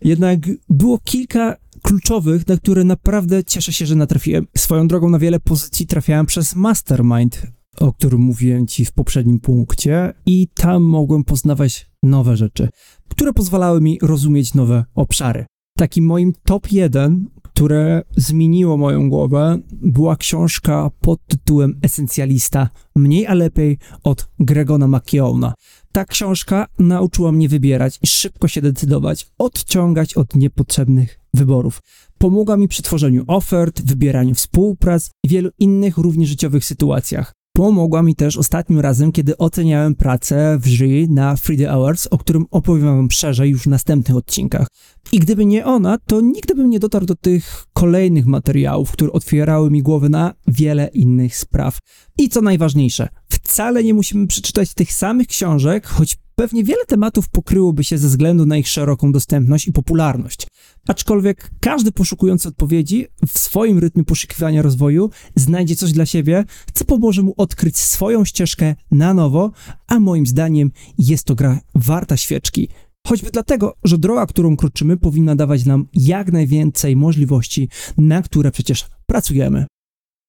Jednak 0.02 0.40
było 0.70 1.00
kilka 1.04 1.56
kluczowych, 1.82 2.48
na 2.48 2.58
które 2.58 2.84
naprawdę 2.84 3.44
cieszę 3.44 3.74
się, 3.74 3.86
że 3.86 3.96
natrafiłem. 3.96 4.48
Swoją 4.58 4.88
drogą 4.88 5.10
na 5.10 5.20
wiele 5.20 5.40
pozycji 5.40 5.88
trafiałem 5.88 6.26
przez 6.26 6.56
Mastermind, 6.56 7.42
o 7.80 7.94
którym 7.94 8.22
mówiłem 8.22 8.68
ci 8.68 8.86
w 8.86 8.92
poprzednim 8.92 9.40
punkcie, 9.40 10.14
i 10.26 10.48
tam 10.54 10.84
mogłem 10.84 11.24
poznawać 11.24 11.90
nowe 12.04 12.38
rzeczy, 12.38 12.70
które 13.08 13.34
pozwalały 13.34 13.82
mi 13.82 14.00
rozumieć 14.02 14.54
nowe 14.54 14.86
obszary. 14.96 15.46
Takim 15.78 16.06
moim 16.06 16.34
top 16.44 16.72
1, 16.72 17.30
które 17.44 18.02
zmieniło 18.16 18.78
moją 18.78 19.10
głowę, 19.10 19.60
była 19.72 20.16
książka 20.16 20.92
pod 21.02 21.20
tytułem 21.28 21.80
Esencjalista 21.82 22.70
Mniej 22.96 23.28
a 23.28 23.34
lepiej 23.34 23.78
od 24.04 24.30
Gregona 24.40 24.88
McKeowna. 24.88 25.54
Ta 25.92 26.06
książka 26.06 26.68
nauczyła 26.80 27.32
mnie 27.32 27.50
wybierać 27.50 28.00
i 28.02 28.08
szybko 28.08 28.48
się 28.48 28.62
decydować, 28.62 29.28
odciągać 29.38 30.14
od 30.14 30.36
niepotrzebnych 30.36 31.20
wyborów. 31.34 31.80
Pomogła 32.18 32.58
mi 32.58 32.68
przy 32.68 32.84
tworzeniu 32.84 33.24
ofert, 33.28 33.82
wybieraniu 33.82 34.36
współprac 34.36 35.12
i 35.24 35.30
wielu 35.30 35.50
innych 35.60 35.98
równie 35.98 36.28
życiowych 36.28 36.66
sytuacjach. 36.66 37.34
Pomogła 37.58 38.04
mi 38.04 38.16
też 38.16 38.38
ostatnim 38.38 38.80
razem, 38.80 39.12
kiedy 39.12 39.38
oceniałem 39.38 39.96
pracę 39.96 40.58
w 40.62 40.68
jury 40.68 41.08
na 41.10 41.36
Friday 41.36 41.68
Hours, 41.68 42.08
o 42.08 42.18
którym 42.18 42.46
opowiem 42.52 42.86
wam 42.86 43.12
szerzej 43.12 43.50
już 43.50 43.64
w 43.64 43.68
następnych 43.68 44.18
odcinkach. 44.18 44.68
I 45.12 45.20
gdyby 45.20 45.46
nie 45.46 45.66
ona, 45.66 45.98
to 45.98 46.22
nigdy 46.22 46.56
bym 46.56 46.70
nie 46.70 46.80
dotarł 46.80 47.06
do 47.06 47.16
tych 47.16 47.66
kolejnych 47.74 48.26
materiałów, 48.26 48.92
które 48.92 49.12
otwierały 49.12 49.72
mi 49.72 49.82
głowę 49.82 50.10
na 50.10 50.34
wiele 50.48 50.88
innych 50.88 51.38
spraw. 51.38 51.80
I 52.18 52.30
co 52.30 52.42
najważniejsze, 52.42 53.10
wcale 53.30 53.84
nie 53.84 53.94
musimy 53.94 54.28
przeczytać 54.28 54.74
tych 54.74 54.94
samych 54.94 55.28
książek, 55.28 55.88
choć 55.88 56.18
pewnie 56.36 56.64
wiele 56.64 56.86
tematów 56.86 57.30
pokryłoby 57.30 57.84
się 57.84 57.98
ze 57.98 58.08
względu 58.08 58.46
na 58.46 58.58
ich 58.58 58.68
szeroką 58.68 59.12
dostępność 59.12 59.68
i 59.68 59.72
popularność. 59.72 60.48
Aczkolwiek 60.88 61.52
każdy 61.60 61.92
poszukujący 61.92 62.48
odpowiedzi 62.48 63.08
w 63.28 63.40
swoim 63.40 63.80
rytmie 63.80 64.04
poszukiwania 64.04 64.62
rozwoju 64.62 65.10
znajdzie 65.36 65.76
coś 65.76 65.92
dla 65.92 66.06
siebie, 66.06 66.46
co 66.74 66.86
pomoże 66.86 67.24
mu 67.24 67.34
odkryć 67.38 67.78
swoją 67.78 68.26
ścieżkę 68.26 68.76
na 68.92 69.14
nowo, 69.14 69.52
a 69.88 70.00
moim 70.00 70.28
zdaniem 70.28 70.72
jest 70.98 71.24
to 71.24 71.36
gra 71.36 71.60
warta 71.76 72.18
świeczki. 72.18 72.70
Choćby 73.08 73.30
dlatego, 73.32 73.74
że 73.84 73.98
droga, 73.98 74.26
którą 74.26 74.58
kroczymy, 74.58 74.98
powinna 74.98 75.36
dawać 75.36 75.66
nam 75.66 75.88
jak 75.94 76.32
najwięcej 76.32 76.96
możliwości, 76.96 77.70
na 77.98 78.22
które 78.22 78.52
przecież 78.52 78.86
pracujemy. 79.06 79.66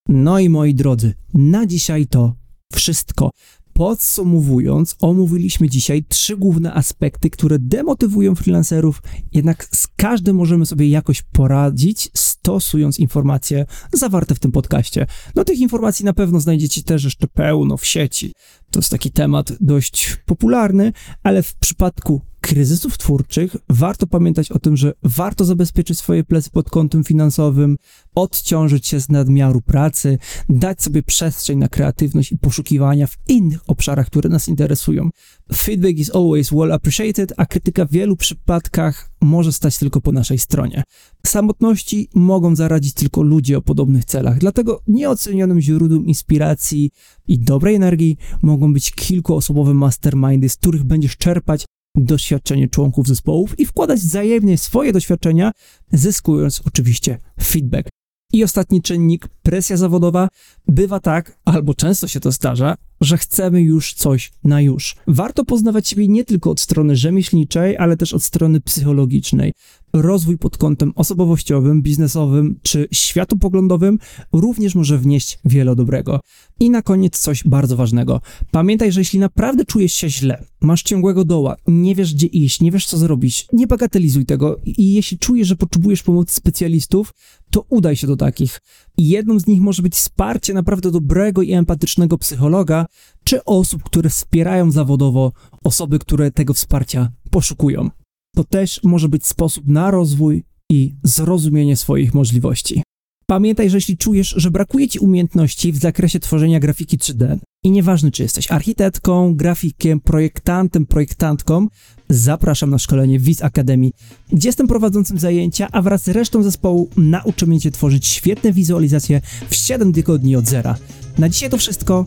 No 0.08 0.38
i 0.38 0.48
moi 0.48 0.74
drodzy, 0.74 1.14
na 1.34 1.66
dzisiaj 1.66 2.06
to 2.06 2.34
wszystko. 2.72 3.30
Podsumowując, 3.72 4.96
omówiliśmy 5.00 5.68
dzisiaj 5.68 6.04
trzy 6.08 6.36
główne 6.36 6.74
aspekty, 6.74 7.30
które 7.30 7.58
demotywują 7.58 8.34
freelancerów, 8.34 9.02
jednak 9.32 9.64
z 9.64 9.86
każdym 9.96 10.36
możemy 10.36 10.66
sobie 10.66 10.88
jakoś 10.88 11.22
poradzić, 11.22 12.10
stosując 12.14 12.98
informacje 12.98 13.66
zawarte 13.92 14.34
w 14.34 14.38
tym 14.38 14.52
podcaście. 14.52 15.06
No 15.34 15.44
tych 15.44 15.58
informacji 15.58 16.04
na 16.04 16.12
pewno 16.12 16.40
znajdziecie 16.40 16.82
też 16.82 17.04
jeszcze 17.04 17.26
pełno 17.26 17.76
w 17.76 17.86
sieci. 17.86 18.32
To 18.70 18.78
jest 18.78 18.90
taki 18.90 19.10
temat 19.10 19.52
dość 19.60 20.16
popularny, 20.26 20.92
ale 21.22 21.42
w 21.42 21.54
przypadku 21.54 22.20
kryzysów 22.40 22.98
twórczych 22.98 23.56
warto 23.68 24.06
pamiętać 24.06 24.52
o 24.52 24.58
tym, 24.58 24.76
że 24.76 24.92
warto 25.02 25.44
zabezpieczyć 25.44 25.98
swoje 25.98 26.24
plecy 26.24 26.50
pod 26.50 26.70
kątem 26.70 27.04
finansowym, 27.04 27.76
odciążyć 28.14 28.86
się 28.86 29.00
z 29.00 29.08
nadmiaru 29.08 29.60
pracy, 29.60 30.18
dać 30.48 30.82
sobie 30.82 31.02
przestrzeń 31.02 31.58
na 31.58 31.68
kreatywność 31.68 32.32
i 32.32 32.38
poszukiwania 32.38 33.06
w 33.06 33.16
innych 33.28 33.60
obszarach, 33.66 34.06
które 34.06 34.30
nas 34.30 34.48
interesują. 34.48 35.10
Feedback 35.54 35.98
is 35.98 36.14
always 36.14 36.50
well 36.50 36.72
appreciated, 36.72 37.32
a 37.36 37.46
krytyka 37.46 37.84
w 37.84 37.90
wielu 37.90 38.16
przypadkach 38.16 39.10
może 39.20 39.52
stać 39.52 39.78
tylko 39.78 40.00
po 40.00 40.12
naszej 40.12 40.38
stronie. 40.38 40.82
Samotności 41.26 42.08
mogą 42.14 42.56
zaradzić 42.56 42.94
tylko 42.94 43.22
ludzie 43.22 43.58
o 43.58 43.62
podobnych 43.62 44.04
celach, 44.04 44.38
dlatego 44.38 44.80
nieocenionym 44.86 45.60
źródłem 45.60 46.06
inspiracji 46.06 46.90
i 47.28 47.38
dobrej 47.38 47.74
energii 47.74 48.16
mogą 48.42 48.72
być 48.72 48.92
kilkuosobowe 48.92 49.74
mastermindy, 49.74 50.48
z 50.48 50.56
których 50.56 50.84
będziesz 50.84 51.16
czerpać 51.16 51.64
doświadczenie 52.04 52.68
członków 52.68 53.08
zespołów 53.08 53.58
i 53.60 53.66
wkładać 53.66 54.00
wzajemnie 54.00 54.58
swoje 54.58 54.92
doświadczenia, 54.92 55.52
zyskując 55.92 56.62
oczywiście 56.66 57.18
feedback. 57.42 57.88
I 58.32 58.44
ostatni 58.44 58.82
czynnik, 58.82 59.28
presja 59.42 59.76
zawodowa, 59.76 60.28
bywa 60.66 61.00
tak, 61.00 61.38
albo 61.44 61.74
często 61.74 62.08
się 62.08 62.20
to 62.20 62.32
zdarza, 62.32 62.74
że 63.00 63.18
chcemy 63.18 63.62
już 63.62 63.94
coś 63.94 64.32
na 64.44 64.60
już. 64.60 64.96
Warto 65.06 65.44
poznawać 65.44 65.88
siebie 65.88 66.08
nie 66.08 66.24
tylko 66.24 66.50
od 66.50 66.60
strony 66.60 66.96
rzemieślniczej, 66.96 67.76
ale 67.76 67.96
też 67.96 68.14
od 68.14 68.22
strony 68.22 68.60
psychologicznej. 68.60 69.52
Rozwój 69.92 70.38
pod 70.38 70.58
kątem 70.58 70.92
osobowościowym, 70.96 71.82
biznesowym 71.82 72.60
czy 72.62 72.88
światopoglądowym 72.92 73.98
również 74.32 74.74
może 74.74 74.98
wnieść 74.98 75.38
wiele 75.44 75.76
dobrego. 75.76 76.20
I 76.60 76.70
na 76.70 76.82
koniec 76.82 77.18
coś 77.18 77.44
bardzo 77.44 77.76
ważnego. 77.76 78.20
Pamiętaj, 78.50 78.92
że 78.92 79.00
jeśli 79.00 79.18
naprawdę 79.18 79.64
czujesz 79.64 79.94
się 79.94 80.08
źle, 80.08 80.44
masz 80.60 80.82
ciągłego 80.82 81.24
doła, 81.24 81.56
nie 81.66 81.94
wiesz 81.94 82.14
gdzie 82.14 82.26
iść, 82.26 82.60
nie 82.60 82.72
wiesz 82.72 82.86
co 82.86 82.98
zrobić, 82.98 83.46
nie 83.52 83.66
bagatelizuj 83.66 84.26
tego 84.26 84.56
i 84.64 84.92
jeśli 84.92 85.18
czujesz, 85.18 85.48
że 85.48 85.56
potrzebujesz 85.56 86.02
pomocy 86.02 86.34
specjalistów, 86.34 87.12
to 87.50 87.64
udaj 87.68 87.96
się 87.96 88.06
do 88.06 88.16
takich. 88.16 88.60
I 88.98 89.08
jedną 89.08 89.40
z 89.40 89.46
nich 89.46 89.60
może 89.60 89.82
być 89.82 89.94
wsparcie 89.94 90.54
naprawdę 90.54 90.90
dobrego 90.90 91.42
i 91.42 91.52
empatycznego 91.52 92.18
psychologa, 92.18 92.86
czy 93.24 93.44
osób, 93.44 93.82
które 93.82 94.10
wspierają 94.10 94.70
zawodowo 94.70 95.32
osoby, 95.64 95.98
które 95.98 96.30
tego 96.30 96.54
wsparcia 96.54 97.12
poszukują. 97.30 97.90
To 98.36 98.44
też 98.44 98.80
może 98.84 99.08
być 99.08 99.26
sposób 99.26 99.66
na 99.66 99.90
rozwój 99.90 100.44
i 100.70 100.94
zrozumienie 101.02 101.76
swoich 101.76 102.14
możliwości. 102.14 102.82
Pamiętaj, 103.26 103.70
że 103.70 103.76
jeśli 103.76 103.96
czujesz, 103.96 104.34
że 104.36 104.50
brakuje 104.50 104.88
ci 104.88 104.98
umiejętności 104.98 105.72
w 105.72 105.76
zakresie 105.76 106.20
tworzenia 106.20 106.60
grafiki 106.60 106.98
3D 106.98 107.38
i 107.64 107.70
nieważne, 107.70 108.10
czy 108.10 108.22
jesteś 108.22 108.50
architektką, 108.50 109.34
grafikiem, 109.34 110.00
projektantem, 110.00 110.86
projektantką, 110.86 111.66
zapraszam 112.08 112.70
na 112.70 112.78
szkolenie 112.78 113.18
Wiz 113.18 113.42
Academy, 113.42 113.90
gdzie 114.32 114.48
jestem 114.48 114.66
prowadzącym 114.66 115.18
zajęcia, 115.18 115.68
a 115.72 115.82
wraz 115.82 116.02
z 116.02 116.08
resztą 116.08 116.42
zespołu 116.42 116.90
nauczymy 116.96 117.60
cię 117.60 117.70
tworzyć 117.70 118.06
świetne 118.06 118.52
wizualizacje 118.52 119.20
w 119.50 119.54
7 119.54 119.92
tygodni 119.92 120.36
od 120.36 120.46
zera. 120.46 120.76
Na 121.18 121.28
dzisiaj 121.28 121.50
to 121.50 121.56
wszystko. 121.56 122.04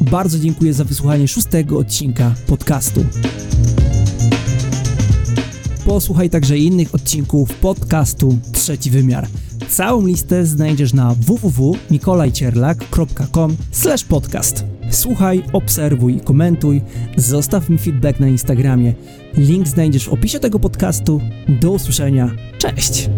Bardzo 0.00 0.38
dziękuję 0.38 0.74
za 0.74 0.84
wysłuchanie 0.84 1.28
szóstego 1.28 1.78
odcinka 1.78 2.34
podcastu. 2.46 3.04
Posłuchaj 5.84 6.30
także 6.30 6.58
innych 6.58 6.94
odcinków 6.94 7.54
podcastu 7.54 8.38
Trzeci 8.52 8.90
Wymiar. 8.90 9.26
Całą 9.68 10.06
listę 10.06 10.46
znajdziesz 10.46 10.92
na 10.92 11.14
www.mikolajcierlak.com 11.14 13.56
podcast. 14.08 14.73
Słuchaj, 14.94 15.42
obserwuj, 15.52 16.20
komentuj, 16.20 16.82
zostaw 17.16 17.68
mi 17.68 17.78
feedback 17.78 18.20
na 18.20 18.28
Instagramie. 18.28 18.94
Link 19.36 19.68
znajdziesz 19.68 20.08
w 20.08 20.12
opisie 20.12 20.40
tego 20.40 20.58
podcastu. 20.58 21.20
Do 21.48 21.70
usłyszenia. 21.70 22.30
Cześć! 22.58 23.10